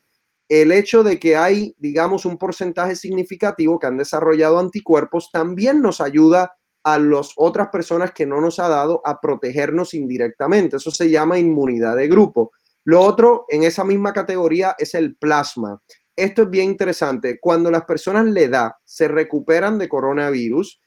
el 0.50 0.72
hecho 0.72 1.04
de 1.04 1.20
que 1.20 1.36
hay, 1.36 1.76
digamos, 1.78 2.26
un 2.26 2.38
porcentaje 2.38 2.96
significativo 2.96 3.80
que 3.80 3.88
han 3.88 3.98
desarrollado 3.98 4.60
anticuerpos 4.60 5.30
también 5.32 5.82
nos 5.82 6.02
ayuda 6.02 6.57
a 6.88 6.98
las 6.98 7.34
otras 7.36 7.68
personas 7.68 8.14
que 8.14 8.26
no 8.26 8.40
nos 8.40 8.60
ha 8.60 8.70
dado 8.70 9.02
a 9.04 9.20
protegernos 9.20 9.94
indirectamente. 9.94 10.78
Eso 10.78 10.90
se 10.90 11.10
llama 11.10 11.38
inmunidad 11.38 11.98
de 11.98 12.08
grupo. 12.08 12.54
Lo 12.86 13.02
otro 13.02 13.46
en 13.50 13.64
esa 13.64 13.84
misma 13.84 14.14
categoría 14.14 14.74
es 14.80 14.96
el 14.96 15.18
plasma. 15.18 15.82
Esto 16.16 16.44
es 16.44 16.50
bien 16.50 16.70
interesante. 16.70 17.42
Cuando 17.42 17.70
las 17.70 17.84
personas 17.84 18.26
le 18.28 18.48
da, 18.48 18.78
se 18.86 19.10
recuperan 19.10 19.78
de 19.78 19.90
coronavirus, 19.90 20.82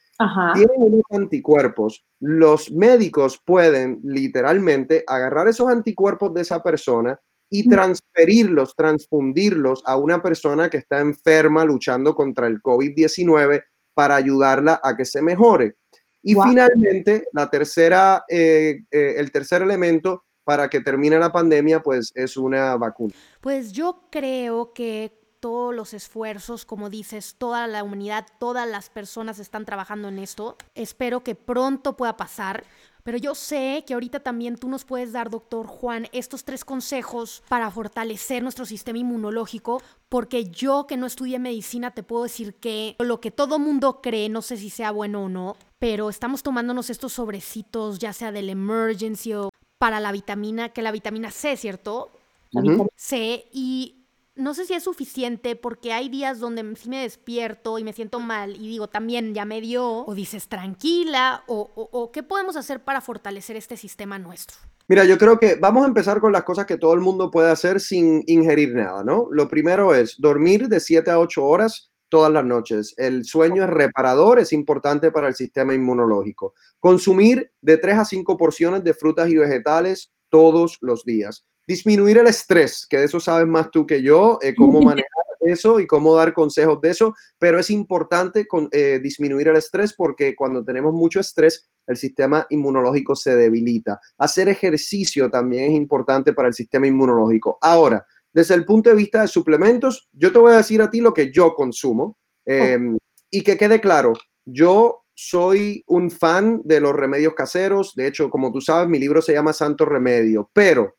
tienen 0.54 0.76
unos 0.78 1.02
anticuerpos. 1.11 2.02
Los 2.19 2.71
médicos 2.73 3.38
pueden 3.45 4.00
literalmente 4.02 5.04
agarrar 5.07 5.49
esos 5.49 5.69
anticuerpos 5.69 6.33
de 6.33 6.40
esa 6.40 6.62
persona 6.62 7.21
y 7.50 7.69
transferirlos, 7.69 8.75
transfundirlos 8.75 9.83
a 9.85 9.99
una 9.99 10.23
persona 10.23 10.71
que 10.71 10.78
está 10.78 11.00
enferma 11.00 11.62
luchando 11.66 12.14
contra 12.14 12.47
el 12.47 12.62
COVID-19 12.62 13.64
para 14.00 14.16
ayudarla 14.16 14.80
a 14.83 14.97
que 14.97 15.04
se 15.04 15.21
mejore. 15.21 15.76
Y 16.23 16.35
finalmente, 16.35 17.26
la 17.35 17.50
tercera, 17.50 18.25
eh, 18.30 18.78
eh, 18.90 19.16
el 19.19 19.30
tercer 19.30 19.61
elemento 19.61 20.25
para 20.42 20.71
que 20.71 20.80
termine 20.80 21.19
la 21.19 21.30
pandemia, 21.30 21.83
pues 21.83 22.11
es 22.14 22.38
una 22.38 22.78
vacuna. 22.78 23.12
Pues 23.42 23.73
yo 23.73 24.09
creo 24.11 24.73
que 24.73 25.12
todos 25.38 25.75
los 25.75 25.92
esfuerzos, 25.92 26.64
como 26.64 26.88
dices, 26.88 27.35
toda 27.37 27.66
la 27.66 27.85
humanidad, 27.85 28.26
todas 28.38 28.66
las 28.66 28.88
personas 28.88 29.38
están 29.38 29.66
trabajando 29.66 30.09
en 30.09 30.19
esto. 30.19 30.57
Espero 30.75 31.23
que 31.23 31.35
pronto 31.35 31.95
pueda 31.95 32.16
pasar. 32.16 32.64
Pero 33.02 33.19
yo 33.19 33.35
sé 33.35 33.85
que 33.87 33.95
ahorita 33.95 34.21
también 34.21 34.57
tú 34.57 34.69
nos 34.69 34.85
puedes 34.85 35.12
dar, 35.12 35.30
doctor 35.30 35.66
Juan, 35.66 36.09
estos 36.12 36.45
tres 36.45 36.64
consejos 36.64 37.42
para 37.49 37.71
fortalecer 37.71 38.42
nuestro 38.42 38.66
sistema 38.66 38.99
inmunológico, 38.99 39.83
porque 40.09 40.45
yo 40.45 40.87
que 40.87 40.97
no 40.97 41.07
estudié 41.07 41.38
medicina 41.38 41.92
te 41.92 42.02
puedo 42.02 42.25
decir 42.25 42.54
que 42.54 42.97
lo 42.99 43.21
que 43.21 43.30
todo 43.30 43.59
mundo 43.59 44.00
cree, 44.02 44.28
no 44.28 44.42
sé 44.42 44.57
si 44.57 44.71
sea 44.71 44.90
bueno 44.90 45.25
o 45.25 45.28
no, 45.28 45.57
pero 45.78 46.11
estamos 46.11 46.42
tomándonos 46.42 46.90
estos 46.90 47.12
sobrecitos, 47.12 47.99
ya 47.99 48.12
sea 48.12 48.33
del 48.33 48.50
emergency 48.50 49.35
o 49.35 49.50
para 49.78 50.00
la 50.00 50.12
vitamina, 50.12 50.69
que 50.71 50.83
la 50.83 50.92
vitamina 50.92 51.30
C, 51.30 51.57
¿cierto? 51.57 52.11
La 52.50 52.61
vitamina 52.61 52.90
C 52.97 53.47
y 53.52 54.00
no 54.37 54.54
sé 54.54 54.64
si 54.64 54.75
es 54.75 54.84
suficiente 54.84 55.56
porque 55.56 55.92
hay 55.92 56.08
días 56.08 56.38
donde 56.38 56.75
sí 56.76 56.88
me 56.88 57.02
despierto 57.02 57.78
y 57.78 57.84
me 57.84 57.92
siento 57.92 58.20
mal 58.20 58.56
y 58.56 58.68
digo 58.68 58.88
también 58.88 59.34
ya 59.34 59.44
me 59.44 59.60
dio, 59.60 60.04
o 60.06 60.14
dices 60.14 60.49
tranquila, 60.49 61.44
o, 61.46 61.70
o, 61.75 62.12
qué 62.12 62.22
podemos 62.22 62.56
hacer 62.56 62.82
para 62.82 63.00
fortalecer 63.00 63.56
este 63.56 63.76
sistema 63.76 64.18
nuestro. 64.18 64.56
Mira, 64.88 65.04
yo 65.04 65.18
creo 65.18 65.38
que 65.38 65.54
vamos 65.54 65.84
a 65.84 65.88
empezar 65.88 66.20
con 66.20 66.32
las 66.32 66.42
cosas 66.42 66.66
que 66.66 66.78
todo 66.78 66.94
el 66.94 67.00
mundo 67.00 67.30
puede 67.30 67.50
hacer 67.50 67.80
sin 67.80 68.25
ingerir 68.26 68.75
nada, 68.75 69.04
¿no? 69.04 69.28
Lo 69.30 69.49
primero 69.49 69.94
es 69.94 70.16
dormir 70.18 70.68
de 70.68 70.80
7 70.80 71.10
a 71.10 71.18
8 71.18 71.44
horas 71.44 71.92
todas 72.08 72.32
las 72.32 72.44
noches. 72.44 72.94
El 72.96 73.25
sueño 73.25 73.62
es 73.62 73.70
reparador, 73.70 74.40
es 74.40 74.52
importante 74.52 75.12
para 75.12 75.28
el 75.28 75.34
sistema 75.34 75.75
inmunológico. 75.75 76.54
Consumir 76.80 77.52
de 77.60 77.76
3 77.76 77.99
a 77.99 78.04
5 78.04 78.37
porciones 78.37 78.82
de 78.82 78.94
frutas 78.94 79.30
y 79.30 79.37
vegetales 79.37 80.12
todos 80.28 80.78
los 80.80 81.04
días 81.04 81.46
disminuir 81.70 82.18
el 82.18 82.26
estrés, 82.26 82.84
que 82.90 82.98
de 82.98 83.04
eso 83.04 83.20
sabes 83.20 83.46
más 83.46 83.70
tú 83.70 83.86
que 83.86 84.02
yo, 84.02 84.40
eh, 84.42 84.56
cómo 84.56 84.80
manejar 84.82 85.24
eso 85.38 85.78
y 85.78 85.86
cómo 85.86 86.16
dar 86.16 86.34
consejos 86.34 86.80
de 86.80 86.90
eso, 86.90 87.14
pero 87.38 87.60
es 87.60 87.70
importante 87.70 88.46
eh, 88.72 88.98
disminuir 89.00 89.46
el 89.48 89.56
estrés 89.56 89.94
porque 89.94 90.34
cuando 90.34 90.64
tenemos 90.64 90.92
mucho 90.92 91.20
estrés, 91.20 91.70
el 91.86 91.96
sistema 91.96 92.44
inmunológico 92.50 93.14
se 93.14 93.36
debilita. 93.36 94.00
Hacer 94.18 94.48
ejercicio 94.48 95.30
también 95.30 95.70
es 95.70 95.76
importante 95.76 96.32
para 96.32 96.48
el 96.48 96.54
sistema 96.54 96.88
inmunológico. 96.88 97.56
Ahora, 97.60 98.04
desde 98.32 98.56
el 98.56 98.64
punto 98.64 98.90
de 98.90 98.96
vista 98.96 99.22
de 99.22 99.28
suplementos, 99.28 100.08
yo 100.12 100.32
te 100.32 100.38
voy 100.40 100.52
a 100.52 100.58
decir 100.58 100.82
a 100.82 100.90
ti 100.90 101.00
lo 101.00 101.14
que 101.14 101.32
yo 101.32 101.54
consumo 101.54 102.18
em, 102.44 102.98
y 103.30 103.42
que 103.42 103.56
quede 103.56 103.80
claro, 103.80 104.12
yo 104.44 105.04
soy 105.14 105.84
un 105.86 106.10
fan 106.10 106.62
de 106.64 106.80
los 106.80 106.94
remedios 106.94 107.34
caseros, 107.34 107.94
de 107.94 108.08
hecho, 108.08 108.28
como 108.28 108.50
tú 108.50 108.60
sabes, 108.60 108.88
mi 108.88 108.98
libro 108.98 109.22
se 109.22 109.32
llama 109.32 109.52
Santo 109.52 109.84
Remedio, 109.84 110.50
pero 110.52 110.96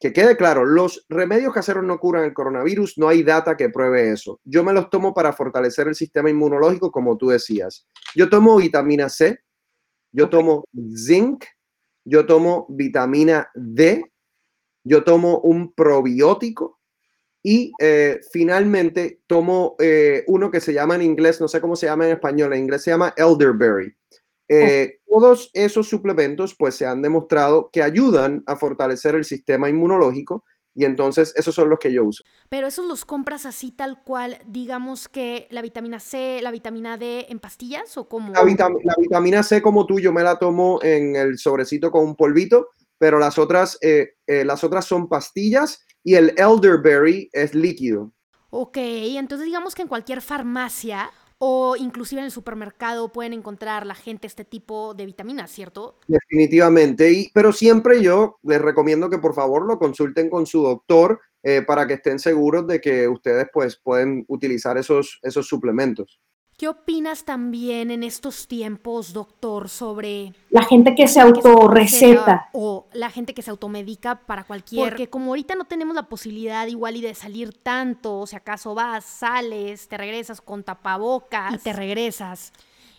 que 0.00 0.14
quede 0.14 0.34
claro, 0.34 0.64
los 0.64 1.04
remedios 1.10 1.52
caseros 1.52 1.84
no 1.84 1.98
curan 1.98 2.24
el 2.24 2.32
coronavirus, 2.32 2.96
no 2.96 3.08
hay 3.08 3.22
data 3.22 3.54
que 3.54 3.68
pruebe 3.68 4.10
eso. 4.10 4.40
Yo 4.44 4.64
me 4.64 4.72
los 4.72 4.88
tomo 4.88 5.12
para 5.12 5.34
fortalecer 5.34 5.88
el 5.88 5.94
sistema 5.94 6.30
inmunológico, 6.30 6.90
como 6.90 7.18
tú 7.18 7.28
decías. 7.28 7.86
Yo 8.16 8.30
tomo 8.30 8.56
vitamina 8.56 9.10
C, 9.10 9.40
yo 10.10 10.30
tomo 10.30 10.64
zinc, 10.96 11.44
yo 12.02 12.24
tomo 12.24 12.66
vitamina 12.70 13.50
D, 13.54 14.10
yo 14.84 15.04
tomo 15.04 15.38
un 15.40 15.74
probiótico 15.74 16.80
y 17.42 17.72
eh, 17.78 18.20
finalmente 18.32 19.20
tomo 19.26 19.76
eh, 19.78 20.24
uno 20.28 20.50
que 20.50 20.60
se 20.60 20.72
llama 20.72 20.94
en 20.94 21.02
inglés, 21.02 21.42
no 21.42 21.48
sé 21.48 21.60
cómo 21.60 21.76
se 21.76 21.86
llama 21.86 22.06
en 22.06 22.12
español, 22.12 22.54
en 22.54 22.60
inglés 22.60 22.82
se 22.82 22.90
llama 22.90 23.12
elderberry. 23.18 23.94
Eh, 24.52 24.98
todos 25.08 25.48
esos 25.54 25.88
suplementos 25.88 26.56
pues 26.58 26.74
se 26.74 26.84
han 26.84 27.02
demostrado 27.02 27.70
que 27.72 27.84
ayudan 27.84 28.42
a 28.46 28.56
fortalecer 28.56 29.14
el 29.14 29.24
sistema 29.24 29.68
inmunológico 29.68 30.44
y 30.74 30.84
entonces 30.84 31.32
esos 31.36 31.54
son 31.54 31.68
los 31.68 31.78
que 31.78 31.92
yo 31.92 32.04
uso. 32.04 32.24
Pero 32.48 32.66
esos 32.66 32.86
los 32.86 33.04
compras 33.04 33.46
así 33.46 33.70
tal 33.70 34.02
cual, 34.02 34.38
digamos 34.46 35.08
que 35.08 35.46
la 35.50 35.62
vitamina 35.62 36.00
C, 36.00 36.40
la 36.42 36.50
vitamina 36.50 36.96
D 36.96 37.26
en 37.28 37.38
pastillas 37.38 37.96
o 37.96 38.08
como... 38.08 38.32
La, 38.32 38.42
vitamina 38.98 39.44
C 39.44 39.62
como 39.62 39.86
tú 39.86 40.00
yo 40.00 40.12
me 40.12 40.24
la 40.24 40.36
tomo 40.36 40.80
en 40.82 41.14
el 41.14 41.38
sobrecito 41.38 41.92
con 41.92 42.04
un 42.04 42.16
polvito, 42.16 42.70
pero 42.98 43.20
las 43.20 43.38
otras, 43.38 43.78
eh, 43.82 44.14
eh, 44.26 44.44
las 44.44 44.64
otras 44.64 44.84
son 44.84 45.08
pastillas 45.08 45.84
y 46.02 46.14
el 46.16 46.34
elderberry 46.36 47.30
es 47.32 47.54
líquido. 47.54 48.12
Ok, 48.50 48.78
entonces 48.78 49.46
digamos 49.46 49.76
que 49.76 49.82
en 49.82 49.88
cualquier 49.88 50.22
farmacia 50.22 51.10
o 51.42 51.74
inclusive 51.74 52.20
en 52.20 52.26
el 52.26 52.30
supermercado 52.30 53.10
pueden 53.10 53.32
encontrar 53.32 53.86
la 53.86 53.94
gente 53.94 54.26
este 54.26 54.44
tipo 54.44 54.92
de 54.92 55.06
vitaminas, 55.06 55.50
¿cierto? 55.50 55.98
Definitivamente, 56.06 57.10
y, 57.10 57.30
pero 57.32 57.50
siempre 57.50 58.02
yo 58.02 58.38
les 58.42 58.60
recomiendo 58.60 59.08
que 59.08 59.16
por 59.16 59.34
favor 59.34 59.66
lo 59.66 59.78
consulten 59.78 60.28
con 60.28 60.46
su 60.46 60.62
doctor 60.62 61.18
eh, 61.42 61.62
para 61.66 61.86
que 61.86 61.94
estén 61.94 62.18
seguros 62.18 62.66
de 62.66 62.82
que 62.82 63.08
ustedes 63.08 63.46
pues 63.50 63.80
pueden 63.82 64.26
utilizar 64.28 64.76
esos, 64.76 65.18
esos 65.22 65.48
suplementos. 65.48 66.20
¿Qué 66.60 66.68
opinas 66.68 67.24
también 67.24 67.90
en 67.90 68.02
estos 68.02 68.46
tiempos, 68.46 69.14
doctor, 69.14 69.70
sobre 69.70 70.34
la 70.50 70.62
gente 70.62 70.94
que 70.94 71.08
se 71.08 71.18
autorreceta 71.18 72.50
o 72.52 72.86
la 72.92 73.08
gente 73.08 73.32
que 73.32 73.40
se 73.40 73.50
automedica 73.50 74.26
para 74.26 74.44
cualquier? 74.44 74.90
Porque 74.90 75.08
como 75.08 75.28
ahorita 75.28 75.54
no 75.54 75.64
tenemos 75.64 75.94
la 75.94 76.02
posibilidad 76.02 76.66
igual 76.66 76.96
y 76.96 77.00
de 77.00 77.14
salir 77.14 77.54
tanto, 77.54 78.18
o 78.18 78.26
si 78.26 78.36
acaso 78.36 78.74
vas, 78.74 79.06
sales, 79.06 79.88
te 79.88 79.96
regresas 79.96 80.42
con 80.42 80.62
tapabocas 80.62 81.54
y 81.54 81.58
te 81.60 81.72
regresas. 81.72 82.52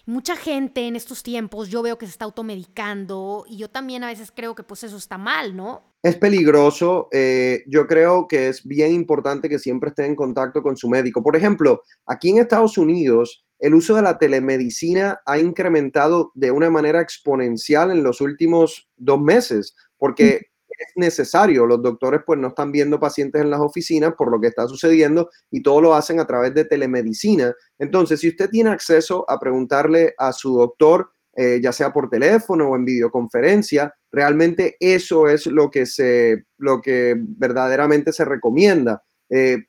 Mucha 0.08 0.36
gente 0.36 0.88
en 0.88 0.96
estos 0.96 1.22
tiempos 1.22 1.70
yo 1.70 1.84
veo 1.84 2.00
que 2.00 2.08
se 2.08 2.13
está 2.13 2.25
automedicando 2.25 3.46
y 3.48 3.58
yo 3.58 3.70
también 3.70 4.03
a 4.03 4.08
veces 4.08 4.32
creo 4.36 4.56
que 4.56 4.63
pues 4.63 4.84
eso 4.84 4.98
está 4.98 5.20
mal, 5.20 5.56
¿no? 5.56 5.84
Es 6.01 6.15
peligroso. 6.15 7.10
Eh, 7.12 7.63
yo 7.68 7.86
creo 7.86 8.27
que 8.27 8.48
es 8.48 8.65
bien 8.65 8.91
importante 8.91 9.48
que 9.48 9.60
siempre 9.60 9.89
esté 9.89 10.08
en 10.08 10.15
contacto 10.15 10.63
con 10.63 10.75
su 10.75 10.89
médico. 10.89 11.22
Por 11.22 11.36
ejemplo, 11.36 11.84
aquí 12.08 12.32
en 12.32 12.39
Estados 12.39 12.80
Unidos, 12.80 13.46
el 13.62 13.75
uso 13.75 13.96
de 13.96 14.01
la 14.01 14.18
telemedicina 14.18 15.22
ha 15.25 15.38
incrementado 15.38 16.32
de 16.34 16.50
una 16.50 16.70
manera 16.72 17.00
exponencial 17.00 17.91
en 17.91 18.03
los 18.03 18.20
últimos 18.20 18.89
dos 18.98 19.22
meses, 19.22 19.75
porque 19.98 20.51
es 20.68 20.88
necesario. 20.96 21.68
Los 21.68 21.84
doctores 21.84 22.22
pues 22.25 22.39
no 22.39 22.50
están 22.50 22.72
viendo 22.72 23.00
pacientes 23.00 23.39
en 23.39 23.51
las 23.51 23.60
oficinas 23.60 24.15
por 24.18 24.32
lo 24.32 24.41
que 24.41 24.48
está 24.48 24.68
sucediendo 24.68 25.30
y 25.51 25.62
todo 25.62 25.80
lo 25.80 25.94
hacen 25.94 26.20
a 26.20 26.25
través 26.25 26.56
de 26.56 26.65
telemedicina. 26.65 27.53
Entonces, 27.77 28.20
si 28.20 28.30
usted 28.30 28.50
tiene 28.50 28.72
acceso 28.72 29.30
a 29.30 29.39
preguntarle 29.39 30.15
a 30.18 30.34
su 30.34 30.58
doctor, 30.58 31.12
eh, 31.36 31.60
ya 31.62 31.72
sea 31.72 31.94
por 31.94 32.10
teléfono 32.10 32.68
o 32.68 32.75
en 32.75 32.84
videoconferencia, 32.84 33.94
realmente 34.12 34.75
eso 34.80 35.30
es 35.30 35.46
lo 35.46 35.70
que, 35.70 35.86
se, 35.86 36.46
lo 36.58 36.82
que 36.82 37.15
verdaderamente 37.15 38.12
se 38.12 38.25
recomienda. 38.25 39.03
Eh, 39.30 39.65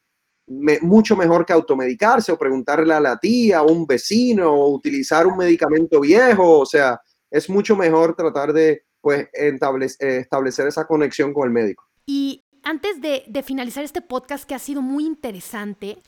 mucho 0.83 1.17
mejor 1.17 1.45
que 1.47 1.53
automedicarse 1.53 2.33
o 2.33 2.39
preguntarle 2.39 2.95
a 2.95 3.01
la 3.01 3.19
tía 3.19 3.63
o 3.63 3.73
un 3.73 3.87
vecino 3.87 4.53
o 4.53 4.75
utilizar 4.75 5.27
un 5.27 5.37
medicamento 5.37 6.01
viejo. 6.01 6.61
O 6.61 6.67
sea, 6.67 7.01
es 7.31 7.49
mucho 7.49 7.77
mejor 7.77 8.15
tratar 8.15 8.53
de 8.53 8.85
pues, 9.01 9.29
establecer 9.33 10.69
esa 10.69 10.87
conexión 10.87 11.33
con 11.33 11.45
el 11.47 11.51
médico. 11.51 11.85
Y 12.07 12.45
antes 12.63 13.01
de, 13.01 13.25
de 13.27 13.43
finalizar 13.43 13.85
este 13.85 14.03
podcast 14.03 14.45
que 14.45 14.55
ha 14.55 14.59
sido 14.59 14.83
muy 14.83 15.05
interesante, 15.05 15.99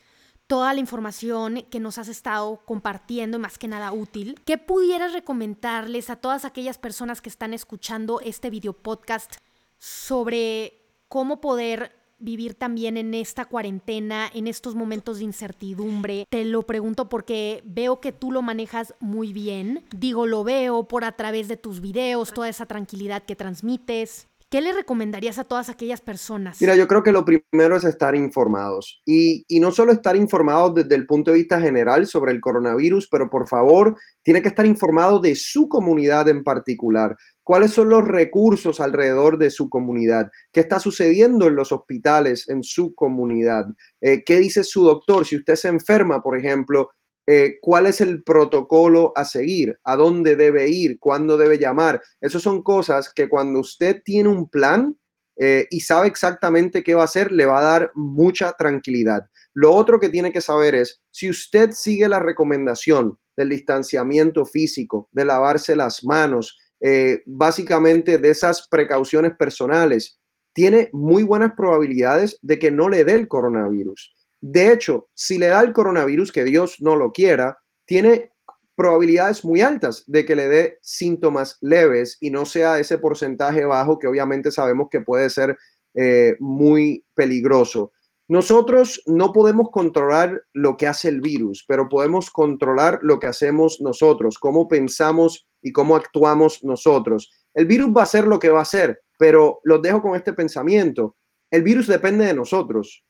toda 0.47 0.75
la 0.75 0.81
información 0.81 1.65
que 1.71 1.81
nos 1.81 1.99
has 1.99 2.09
estado 2.09 2.63
compartiendo, 2.65 3.39
más 3.39 3.59
que 3.59 3.69
nada 3.69 3.93
útil, 3.93 4.41
¿qué 4.45 4.59
pudieras 4.59 5.13
recomendarles 5.13 6.11
a 6.11 6.17
todas 6.17 6.45
aquellas 6.45 6.79
personas 6.79 7.21
que 7.21 7.31
están 7.31 7.55
escuchando 7.55 8.21
este 8.21 8.51
video 8.51 8.73
podcast 8.73 9.37
sobre 9.79 10.81
cómo 11.09 11.41
poder 11.41 11.93
vivir 12.19 12.55
también 12.55 12.97
en 12.97 13.15
esta 13.15 13.45
cuarentena, 13.45 14.31
en 14.33 14.47
estos 14.47 14.75
momentos 14.75 15.19
de 15.19 15.25
incertidumbre? 15.25 16.27
Te 16.31 16.45
lo 16.45 16.63
pregunto 16.63 17.09
porque 17.09 17.63
veo 17.65 18.01
que 18.01 18.13
tú 18.13 18.33
lo 18.33 18.43
manejas 18.43 18.95
muy 19.01 19.33
bien. 19.33 19.85
Digo, 19.95 20.27
lo 20.27 20.45
veo 20.45 20.89
por 20.89 21.05
a 21.05 21.13
través 21.13 21.49
de 21.49 21.57
tus 21.57 21.81
videos, 21.81 22.33
toda 22.33 22.49
esa 22.49 22.67
tranquilidad 22.67 23.23
que 23.23 23.37
transmites. 23.37 24.29
¿Qué 24.55 24.61
le 24.61 24.73
recomendarías 24.73 25.41
a 25.41 25.43
todas 25.43 25.69
aquellas 25.69 26.01
personas? 26.01 26.61
Mira, 26.61 26.77
yo 26.77 26.87
creo 26.87 27.03
que 27.03 27.11
lo 27.11 27.25
primero 27.25 27.77
es 27.77 27.83
estar 27.83 28.15
informados 28.15 29.03
y, 29.05 29.45
y, 29.49 29.59
no 29.59 29.73
solo 29.73 29.91
estar 29.91 30.15
informados 30.15 30.77
desde 30.77 30.95
el 30.95 31.09
punto 31.09 31.33
de 31.33 31.39
vista 31.39 31.61
general 31.61 32.07
sobre 32.07 32.31
el 32.31 32.41
coronavirus, 32.41 33.09
pero 33.09 33.29
por 33.29 33.49
favor, 33.49 33.97
tiene 34.23 34.43
que 34.43 34.49
estar 34.51 34.65
informado 34.65 35.19
de 35.19 35.35
su 35.35 35.69
comunidad 35.69 36.29
en 36.29 36.45
particular. 36.45 37.17
¿Cuáles 37.43 37.73
son 37.73 37.89
los 37.89 38.07
recursos 38.07 38.79
alrededor 38.79 39.39
de 39.39 39.51
su 39.51 39.69
comunidad? 39.69 40.31
¿Qué 40.53 40.61
está 40.61 40.79
sucediendo 40.79 41.49
en 41.49 41.57
los 41.57 41.73
hospitales 41.73 42.49
en 42.49 42.63
su 42.63 42.95
comunidad? 42.95 43.67
Eh, 44.01 44.23
¿Qué 44.25 44.39
dice 44.39 44.63
su 44.63 44.85
doctor? 44.85 45.27
Si 45.27 45.35
usted 45.35 45.57
se 45.57 45.67
enferma, 45.67 46.23
por 46.23 46.39
ejemplo, 46.39 46.91
eh, 47.27 47.59
cuál 47.61 47.87
es 47.87 48.01
el 48.01 48.23
protocolo 48.23 49.13
a 49.17 49.25
seguir, 49.25 49.79
a 49.85 49.97
dónde 49.97 50.37
debe 50.37 50.69
ir, 50.69 50.99
cuándo 50.99 51.37
debe 51.37 51.59
llamar. 51.59 52.03
Esas 52.21 52.43
son 52.43 52.63
cosas 52.63 53.13
que 53.13 53.29
cuando 53.29 53.61
usted 53.61 54.03
tiene 54.05 54.29
un 54.29 54.49
plan 54.49 54.97
eh, 55.37 55.67
y 55.71 55.81
sabe 55.81 56.07
exactamente 56.07 56.83
qué 56.83 56.95
va 56.95 57.03
a 57.03 57.07
hacer, 57.07 57.33
le 57.33 57.47
va 57.47 57.59
a 57.61 57.65
dar 57.65 57.93
mucha 57.95 58.53
tranquilidad. 58.53 59.27
Lo 59.55 59.73
otro 59.73 59.99
que 59.99 60.09
tiene 60.09 60.33
que 60.33 60.41
saber 60.41 60.75
es, 60.75 61.01
si 61.11 61.31
usted 61.31 61.71
sigue 61.73 62.09
la 62.09 62.21
recomendación 62.21 63.19
del 63.37 63.49
distanciamiento 63.49 64.45
físico, 64.45 65.09
de 65.13 65.25
lavarse 65.25 65.75
las 65.75 66.05
manos, 66.05 66.59
eh, 66.81 67.23
básicamente 67.25 68.19
de 68.19 68.31
esas 68.31 68.69
precauciones 68.69 69.35
personales, 69.37 70.21
tiene 70.53 70.91
muy 70.93 71.23
buenas 71.23 71.53
probabilidades 71.57 72.39
de 72.43 72.59
que 72.59 72.71
no 72.71 72.89
le 72.89 73.05
dé 73.05 73.15
el 73.15 73.29
coronavirus. 73.29 74.15
De 74.47 74.71
hecho, 74.71 75.09
si 75.15 75.39
le 75.39 75.47
da 75.47 75.63
el 75.63 75.73
coronavirus, 75.73 76.31
que 76.31 76.45
Dios 76.45 76.77
no 76.81 76.97
lo 76.97 77.13
quiera, 77.13 77.57
tiene 77.87 78.31
probabilidades 78.77 79.43
muy 79.43 79.63
altas 79.63 80.05
de 80.07 80.27
que 80.27 80.37
le 80.37 80.49
dé 80.49 80.79
síntomas 80.83 81.57
leves 81.63 82.19
y 82.21 82.29
no 82.29 82.45
sea 82.45 82.79
ese 82.79 82.99
porcentaje 82.99 83.65
bajo 83.65 83.99
que 83.99 84.07
obviamente 84.07 84.51
sabemos 84.51 84.89
que 84.91 85.01
puede 85.01 85.31
ser 85.31 85.57
eh, 85.95 86.37
muy 86.41 87.07
peligroso. 87.15 87.93
Nosotros 88.29 89.03
no 89.07 89.33
podemos 89.33 89.71
controlar 89.71 90.43
lo 90.53 90.77
que 90.77 90.89
hace 90.89 91.09
el 91.09 91.23
virus, 91.23 91.65
pero 91.67 91.89
podemos 91.89 92.31
controlar 92.31 92.99
lo 93.01 93.19
que 93.19 93.29
hacemos 93.29 93.81
nosotros, 93.81 94.39
cómo 94.39 94.69
pensamos 94.69 95.47
y 95.63 95.73
cómo 95.73 95.97
actuamos 95.97 96.63
nosotros. 96.63 97.31
El 97.55 97.65
virus 97.65 97.97
va 97.97 98.03
a 98.03 98.05
hacer 98.05 98.27
lo 98.27 98.39
que 98.39 98.51
va 98.51 98.59
a 98.59 98.63
hacer, 98.63 99.01
pero 99.19 99.61
los 99.65 99.81
dejo 99.81 100.03
con 100.03 100.17
este 100.17 100.35
pensamiento. 100.35 101.17
El 101.51 101.63
virus 101.63 101.87
depende 101.87 102.27
de 102.27 102.35
nosotros. 102.35 103.05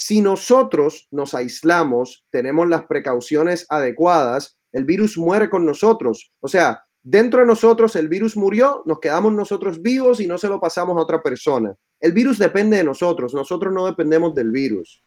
Si 0.00 0.20
nosotros 0.20 1.08
nos 1.10 1.34
aislamos, 1.34 2.24
tenemos 2.30 2.68
las 2.68 2.84
precauciones 2.84 3.66
adecuadas, 3.68 4.56
el 4.70 4.84
virus 4.84 5.18
muere 5.18 5.50
con 5.50 5.66
nosotros. 5.66 6.30
O 6.38 6.46
sea, 6.46 6.84
dentro 7.02 7.40
de 7.40 7.46
nosotros 7.46 7.96
el 7.96 8.06
virus 8.06 8.36
murió, 8.36 8.84
nos 8.86 9.00
quedamos 9.00 9.32
nosotros 9.32 9.82
vivos 9.82 10.20
y 10.20 10.28
no 10.28 10.38
se 10.38 10.46
lo 10.46 10.60
pasamos 10.60 10.96
a 10.96 11.00
otra 11.00 11.20
persona. 11.20 11.74
El 11.98 12.12
virus 12.12 12.38
depende 12.38 12.76
de 12.76 12.84
nosotros, 12.84 13.34
nosotros 13.34 13.74
no 13.74 13.86
dependemos 13.86 14.36
del 14.36 14.52
virus. 14.52 15.02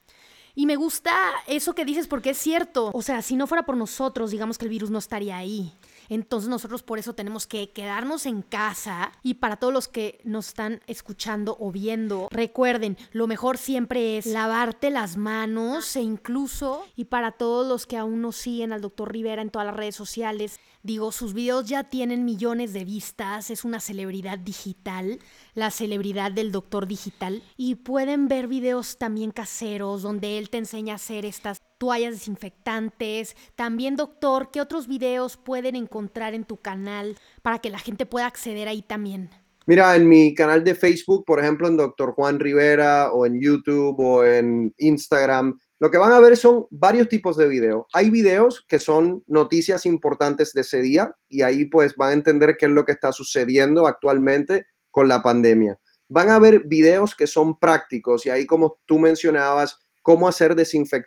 Y 0.56 0.66
me 0.66 0.76
gusta 0.76 1.14
eso 1.48 1.74
que 1.74 1.86
dices 1.86 2.10
porque 2.10 2.32
es 2.32 2.38
cierto. 2.38 2.92
O 2.94 3.02
sea, 3.02 3.22
si 3.22 3.38
no 3.38 3.48
fuera 3.48 3.66
por 3.66 3.78
nosotros, 3.78 4.30
digamos 4.30 4.58
que 4.58 4.66
el 4.66 4.72
virus 4.72 4.90
no 4.90 5.00
estaría 5.00 5.38
ahí. 5.38 5.72
Entonces 6.10 6.50
nosotros 6.50 6.84
por 6.84 7.00
eso 7.00 7.14
tenemos 7.14 7.48
que 7.48 7.72
quedarnos 7.72 8.26
en 8.26 8.42
casa 8.42 9.12
y 9.24 9.36
para 9.36 9.58
todos 9.58 9.74
los 9.74 9.88
que 9.88 10.20
nos 10.24 10.50
están 10.50 10.82
escuchando 10.88 11.58
o 11.60 11.72
viendo, 11.72 12.28
recuerden, 12.32 12.98
lo 13.12 13.28
mejor 13.28 13.58
siempre 13.58 14.18
es 14.18 14.26
lavarte 14.26 14.90
las 14.90 15.18
manos 15.18 15.96
e 15.96 16.02
incluso, 16.02 16.84
y 16.96 17.06
para 17.06 17.32
todos 17.32 17.68
los 17.68 17.86
que 17.86 17.98
aún 17.98 18.22
no 18.22 18.32
siguen 18.32 18.74
al 18.74 18.82
doctor 18.82 19.12
Rivera 19.12 19.42
en 19.42 19.50
todas 19.50 19.66
las 19.66 19.76
redes 19.76 19.96
sociales, 19.96 20.60
Digo, 20.84 21.12
sus 21.12 21.36
videos 21.36 21.68
ya 21.68 21.84
tienen 21.84 22.26
millones 22.26 22.74
de 22.74 22.86
vistas, 22.86 23.52
es 23.52 23.64
una 23.64 23.80
celebridad 23.80 24.40
digital, 24.40 25.20
la 25.54 25.72
celebridad 25.72 26.32
del 26.32 26.52
doctor 26.52 26.88
digital. 26.88 27.44
Y 27.58 27.76
pueden 27.76 28.28
ver 28.28 28.48
videos 28.48 28.98
también 28.98 29.32
caseros 29.32 30.02
donde 30.02 30.38
él 30.38 30.50
te 30.50 30.58
enseña 30.58 30.94
a 30.94 30.96
hacer 30.96 31.26
estas 31.26 31.62
toallas 31.78 32.14
desinfectantes. 32.14 33.36
También, 33.56 33.96
doctor, 33.96 34.50
¿qué 34.52 34.62
otros 34.62 34.88
videos 34.88 35.38
pueden 35.38 35.76
encontrar 35.76 36.34
en 36.34 36.44
tu 36.44 36.58
canal 36.58 37.18
para 37.42 37.60
que 37.60 37.70
la 37.70 37.80
gente 37.80 38.06
pueda 38.06 38.28
acceder 38.28 38.68
ahí 38.68 38.82
también? 38.82 39.30
Mira, 39.68 39.96
en 39.96 40.10
mi 40.10 40.34
canal 40.34 40.64
de 40.64 40.74
Facebook, 40.74 41.24
por 41.24 41.40
ejemplo, 41.40 41.68
en 41.68 41.78
Doctor 41.78 42.14
Juan 42.14 42.40
Rivera 42.40 43.12
o 43.12 43.26
en 43.28 43.40
YouTube 43.40 44.00
o 44.00 44.26
en 44.26 44.74
Instagram, 44.78 45.58
lo 45.80 45.90
que 45.90 45.98
van 45.98 46.12
a 46.12 46.20
ver 46.20 46.36
son 46.36 46.66
varios 46.72 47.08
tipos 47.10 47.38
de 47.38 47.48
videos. 47.48 47.86
Hay 47.94 48.10
videos 48.10 48.66
que 48.68 48.80
son 48.80 49.24
noticias 49.28 49.86
importantes 49.86 50.54
de 50.54 50.62
ese 50.62 50.82
día 50.82 51.16
y 51.30 51.44
ahí 51.44 51.66
pues 51.66 51.96
van 51.96 52.10
a 52.10 52.14
entender 52.14 52.58
qué 52.58 52.66
es 52.66 52.72
lo 52.72 52.86
que 52.86 52.92
está 52.92 53.12
sucediendo 53.12 53.88
actualmente 53.88 54.66
con 54.92 55.08
la 55.08 55.24
pandemia. 55.24 55.80
Van 56.10 56.30
a 56.30 56.40
ver 56.40 56.64
videos 56.66 57.16
que 57.16 57.26
son 57.26 57.58
prácticos 57.58 58.26
y 58.26 58.30
ahí 58.30 58.46
como 58.46 58.80
tú 58.86 59.00
mencionabas, 59.00 59.80
cómo 60.02 60.28
hacer 60.28 60.56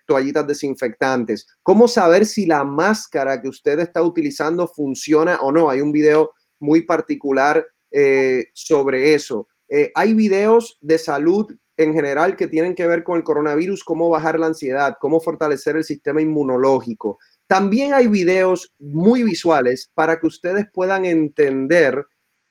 toallitas 0.07 0.47
desinfectantes, 0.47 1.47
cómo 1.63 1.89
saber 1.89 2.27
si 2.27 2.47
la 2.47 2.65
máscara 2.65 3.41
que 3.41 3.49
usted 3.49 3.79
está 3.81 4.03
utilizando 4.03 4.69
funciona 4.69 5.37
o 5.41 5.53
no. 5.53 5.69
Hay 5.69 5.81
un 5.81 5.93
video 5.93 6.33
muy 6.61 6.83
particular 6.83 7.67
eh, 7.91 8.47
sobre 8.55 9.15
eso. 9.15 9.49
Eh, 9.69 9.91
hay 9.95 10.15
videos 10.15 10.79
de 10.81 10.99
salud 10.99 11.55
en 11.77 11.93
general 11.93 12.37
que 12.37 12.47
tienen 12.47 12.75
que 12.75 12.87
ver 12.87 13.03
con 13.03 13.17
el 13.17 13.25
coronavirus, 13.25 13.83
cómo 13.83 14.09
bajar 14.09 14.39
la 14.39 14.47
ansiedad, 14.47 14.97
cómo 15.01 15.21
fortalecer 15.21 15.77
el 15.77 15.85
sistema 15.85 16.21
inmunológico. 16.21 17.19
También 17.49 17.95
hay 17.95 18.07
videos 18.07 18.73
muy 18.79 19.25
visuales 19.25 19.91
para 19.95 20.21
que 20.21 20.29
ustedes 20.29 20.67
puedan 20.73 21.05
entender 21.05 22.07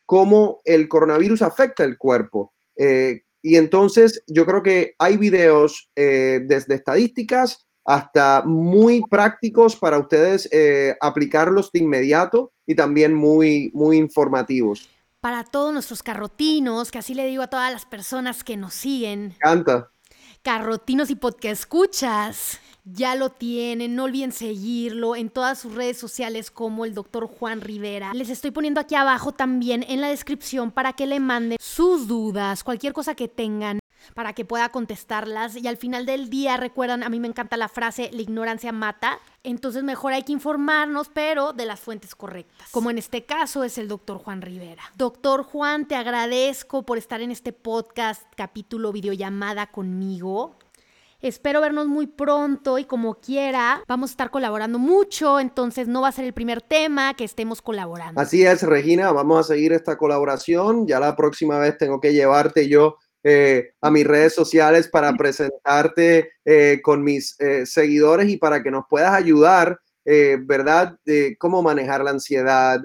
cómo 0.05 0.61
el 0.65 0.87
coronavirus 0.87 1.41
afecta 1.41 1.83
el 1.83 1.97
cuerpo. 1.97 2.53
Eh, 2.75 3.21
y 3.41 3.57
entonces 3.57 4.23
yo 4.27 4.45
creo 4.45 4.63
que 4.63 4.95
hay 4.99 5.17
videos 5.17 5.89
eh, 5.95 6.41
desde 6.45 6.75
estadísticas 6.75 7.67
hasta 7.85 8.43
muy 8.45 9.01
prácticos 9.09 9.75
para 9.75 9.99
ustedes 9.99 10.47
eh, 10.51 10.95
aplicarlos 11.01 11.69
de 11.71 11.79
inmediato 11.79 12.53
y 12.65 12.75
también 12.75 13.13
muy, 13.13 13.71
muy 13.73 13.97
informativos 13.97 14.89
para 15.23 15.45
todos 15.45 15.71
nuestros 15.71 16.03
carrotinos, 16.03 16.91
que 16.91 16.97
así 16.97 17.13
le 17.13 17.25
digo 17.25 17.43
a 17.43 17.47
todas 17.47 17.71
las 17.71 17.85
personas 17.85 18.43
que 18.43 18.57
nos 18.57 18.73
siguen. 18.73 19.33
Canta. 19.39 19.89
Carrotinos 20.43 21.10
y 21.10 21.15
podcast 21.15 21.62
escuchas. 21.62 22.60
Ya 22.84 23.15
lo 23.15 23.29
tienen, 23.29 23.95
no 23.95 24.03
olviden 24.03 24.34
seguirlo 24.34 25.15
en 25.15 25.29
todas 25.29 25.58
sus 25.58 25.73
redes 25.73 25.97
sociales 25.97 26.51
como 26.51 26.84
el 26.84 26.93
doctor 26.93 27.27
Juan 27.27 27.62
Rivera. 27.62 28.13
Les 28.13 28.29
estoy 28.29 28.51
poniendo 28.51 28.82
aquí 28.82 28.93
abajo 28.95 29.32
también 29.32 29.86
en 29.88 30.01
la 30.01 30.10
descripción 30.10 30.71
para 30.71 30.91
que 30.91 31.08
le 31.08 31.21
manden 31.21 31.58
sus 31.62 32.10
dudas, 32.10 32.65
cualquier 32.65 32.91
cosa 32.91 33.15
que 33.15 33.29
tengan 33.29 33.79
para 34.13 34.34
que 34.34 34.45
pueda 34.45 34.69
contestarlas. 34.69 35.56
Y 35.56 35.67
al 35.67 35.78
final 35.78 36.06
del 36.06 36.30
día, 36.30 36.58
recuerdan, 36.58 37.04
a 37.04 37.10
mí 37.10 37.19
me 37.19 37.28
encanta 37.28 37.58
la 37.58 37.69
frase, 37.69 38.10
la 38.13 38.21
ignorancia 38.21 38.71
mata. 38.71 39.19
Entonces 39.43 39.84
mejor 39.84 40.13
hay 40.13 40.23
que 40.23 40.32
informarnos, 40.32 41.10
pero 41.10 41.54
de 41.54 41.65
las 41.65 41.80
fuentes 41.80 42.15
correctas. 42.15 42.69
Como 42.71 42.89
en 42.89 42.97
este 42.97 43.26
caso 43.26 43.63
es 43.63 43.78
el 43.78 43.88
doctor 43.88 44.17
Juan 44.17 44.41
Rivera. 44.41 44.84
Doctor 44.95 45.43
Juan, 45.43 45.88
te 45.88 45.95
agradezco 45.95 46.84
por 46.84 46.97
estar 46.97 47.21
en 47.21 47.32
este 47.32 47.54
podcast, 47.54 48.23
capítulo 48.36 48.91
videollamada 48.91 49.67
conmigo. 49.67 50.56
Espero 51.23 51.62
vernos 51.62 51.88
muy 51.88 52.06
pronto 52.06 52.78
y 52.78 52.84
como 52.84 53.15
quiera, 53.15 53.82
vamos 53.88 54.10
a 54.10 54.12
estar 54.12 54.30
colaborando 54.30 54.78
mucho, 54.78 55.39
entonces 55.39 55.88
no 55.88 56.02
va 56.02 56.10
a 56.10 56.12
ser 56.12 56.26
el 56.26 56.34
primer 56.34 56.62
tema 56.62 57.13
que 57.13 57.23
estemos 57.23 57.62
colaborando. 57.62 58.19
Así 58.19 58.45
es, 58.45 58.62
Regina, 58.62 59.10
vamos 59.13 59.39
a 59.39 59.43
seguir 59.43 59.71
esta 59.71 59.97
colaboración. 59.97 60.86
Ya 60.86 60.99
la 60.99 61.15
próxima 61.15 61.60
vez 61.60 61.78
tengo 61.78 62.02
que 62.02 62.12
llevarte 62.12 62.67
yo 62.67 62.97
eh, 63.25 63.71
a 63.79 63.89
mis 63.89 64.05
redes 64.05 64.36
sociales 64.36 64.89
para 64.89 65.13
presentarte 65.13 66.31
eh, 66.43 66.81
con 66.83 67.03
mis 67.05 67.39
eh, 67.39 67.65
seguidores 67.65 68.27
y 68.29 68.36
para 68.36 68.62
que 68.62 68.69
nos 68.69 68.83
puedas 68.89 69.13
ayudar, 69.13 69.79
¿verdad? 70.05 70.97
De 71.05 71.38
cómo 71.38 71.63
manejar 71.63 72.03
la 72.03 72.12
ansiedad, 72.12 72.81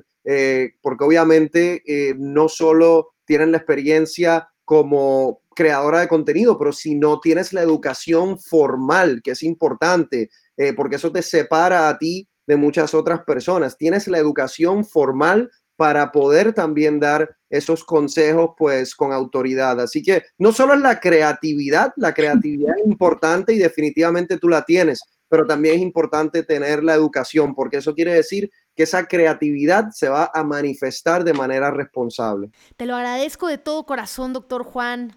porque 0.81 1.05
obviamente 1.05 1.83
no 2.16 2.48
solo 2.48 3.09
tienen 3.24 3.51
la 3.51 3.59
experiencia 3.59 4.48
como 4.64 5.42
creadora 5.57 5.98
de 5.98 6.07
contenido, 6.07 6.57
pero 6.57 6.70
si 6.72 6.94
no 6.94 7.18
tienes 7.18 7.53
la 7.53 7.62
educación 7.62 8.38
formal, 8.38 9.20
que 9.24 9.33
es 9.33 9.42
importante, 9.42 10.31
porque 10.77 10.94
eso 10.94 11.11
te 11.11 11.22
separa 11.22 11.88
a 11.88 11.98
ti 11.98 12.29
de 12.46 12.57
muchas 12.57 12.94
otras 12.94 13.24
personas. 13.24 13.77
Tienes 13.77 14.07
la 14.07 14.18
educación 14.18 14.85
formal 14.85 15.51
para 15.79 16.11
poder 16.11 16.53
también 16.55 16.99
dar 16.99 17.37
esos 17.49 17.85
consejos 17.85 18.51
pues 18.59 18.97
con 18.97 19.12
autoridad. 19.12 19.81
Así 19.81 20.03
que 20.03 20.25
no 20.37 20.51
solo 20.51 20.75
es 20.75 20.81
la 20.81 20.99
creatividad, 20.99 21.93
la 21.95 22.12
creatividad 22.12 22.75
es 22.77 22.85
importante 22.85 23.53
y 23.53 23.59
definitivamente 23.59 24.38
tú 24.38 24.49
la 24.49 24.64
tienes, 24.64 25.01
pero 25.29 25.47
también 25.47 25.77
es 25.77 25.81
importante 25.81 26.43
tener 26.43 26.83
la 26.83 26.95
educación, 26.95 27.55
porque 27.55 27.77
eso 27.77 27.95
quiere 27.95 28.12
decir 28.12 28.51
que 28.75 28.83
esa 28.83 29.07
creatividad 29.07 29.91
se 29.93 30.09
va 30.09 30.33
a 30.35 30.43
manifestar 30.43 31.23
de 31.23 31.33
manera 31.33 31.71
responsable. 31.71 32.51
Te 32.77 32.85
lo 32.85 32.97
agradezco 32.97 33.47
de 33.47 33.59
todo 33.59 33.87
corazón, 33.87 34.33
doctor 34.33 34.64
Juan 34.64 35.12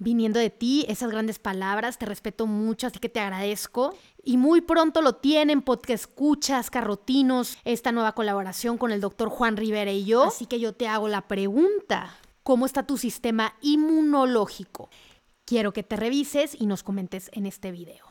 viniendo 0.00 0.40
de 0.40 0.50
ti, 0.50 0.84
esas 0.88 1.10
grandes 1.10 1.38
palabras. 1.38 1.98
Te 1.98 2.06
respeto 2.06 2.48
mucho, 2.48 2.88
así 2.88 2.98
que 2.98 3.08
te 3.08 3.20
agradezco. 3.20 3.94
Y 4.24 4.36
muy 4.36 4.60
pronto 4.62 5.02
lo 5.02 5.14
tienen, 5.14 5.62
podcast 5.62 6.04
escuchas, 6.04 6.70
carrotinos, 6.70 7.56
esta 7.64 7.92
nueva 7.92 8.14
colaboración 8.16 8.78
con 8.78 8.90
el 8.90 9.00
doctor 9.00 9.28
Juan 9.28 9.56
Rivera 9.56 9.92
y 9.92 10.04
yo. 10.04 10.24
Así 10.24 10.46
que 10.46 10.58
yo 10.58 10.72
te 10.72 10.88
hago 10.88 11.06
la 11.06 11.28
pregunta, 11.28 12.16
¿cómo 12.42 12.66
está 12.66 12.84
tu 12.84 12.96
sistema 12.96 13.54
inmunológico? 13.60 14.88
Quiero 15.44 15.72
que 15.72 15.82
te 15.82 15.96
revises 15.96 16.56
y 16.58 16.66
nos 16.66 16.82
comentes 16.82 17.30
en 17.32 17.46
este 17.46 17.70
video. 17.70 18.09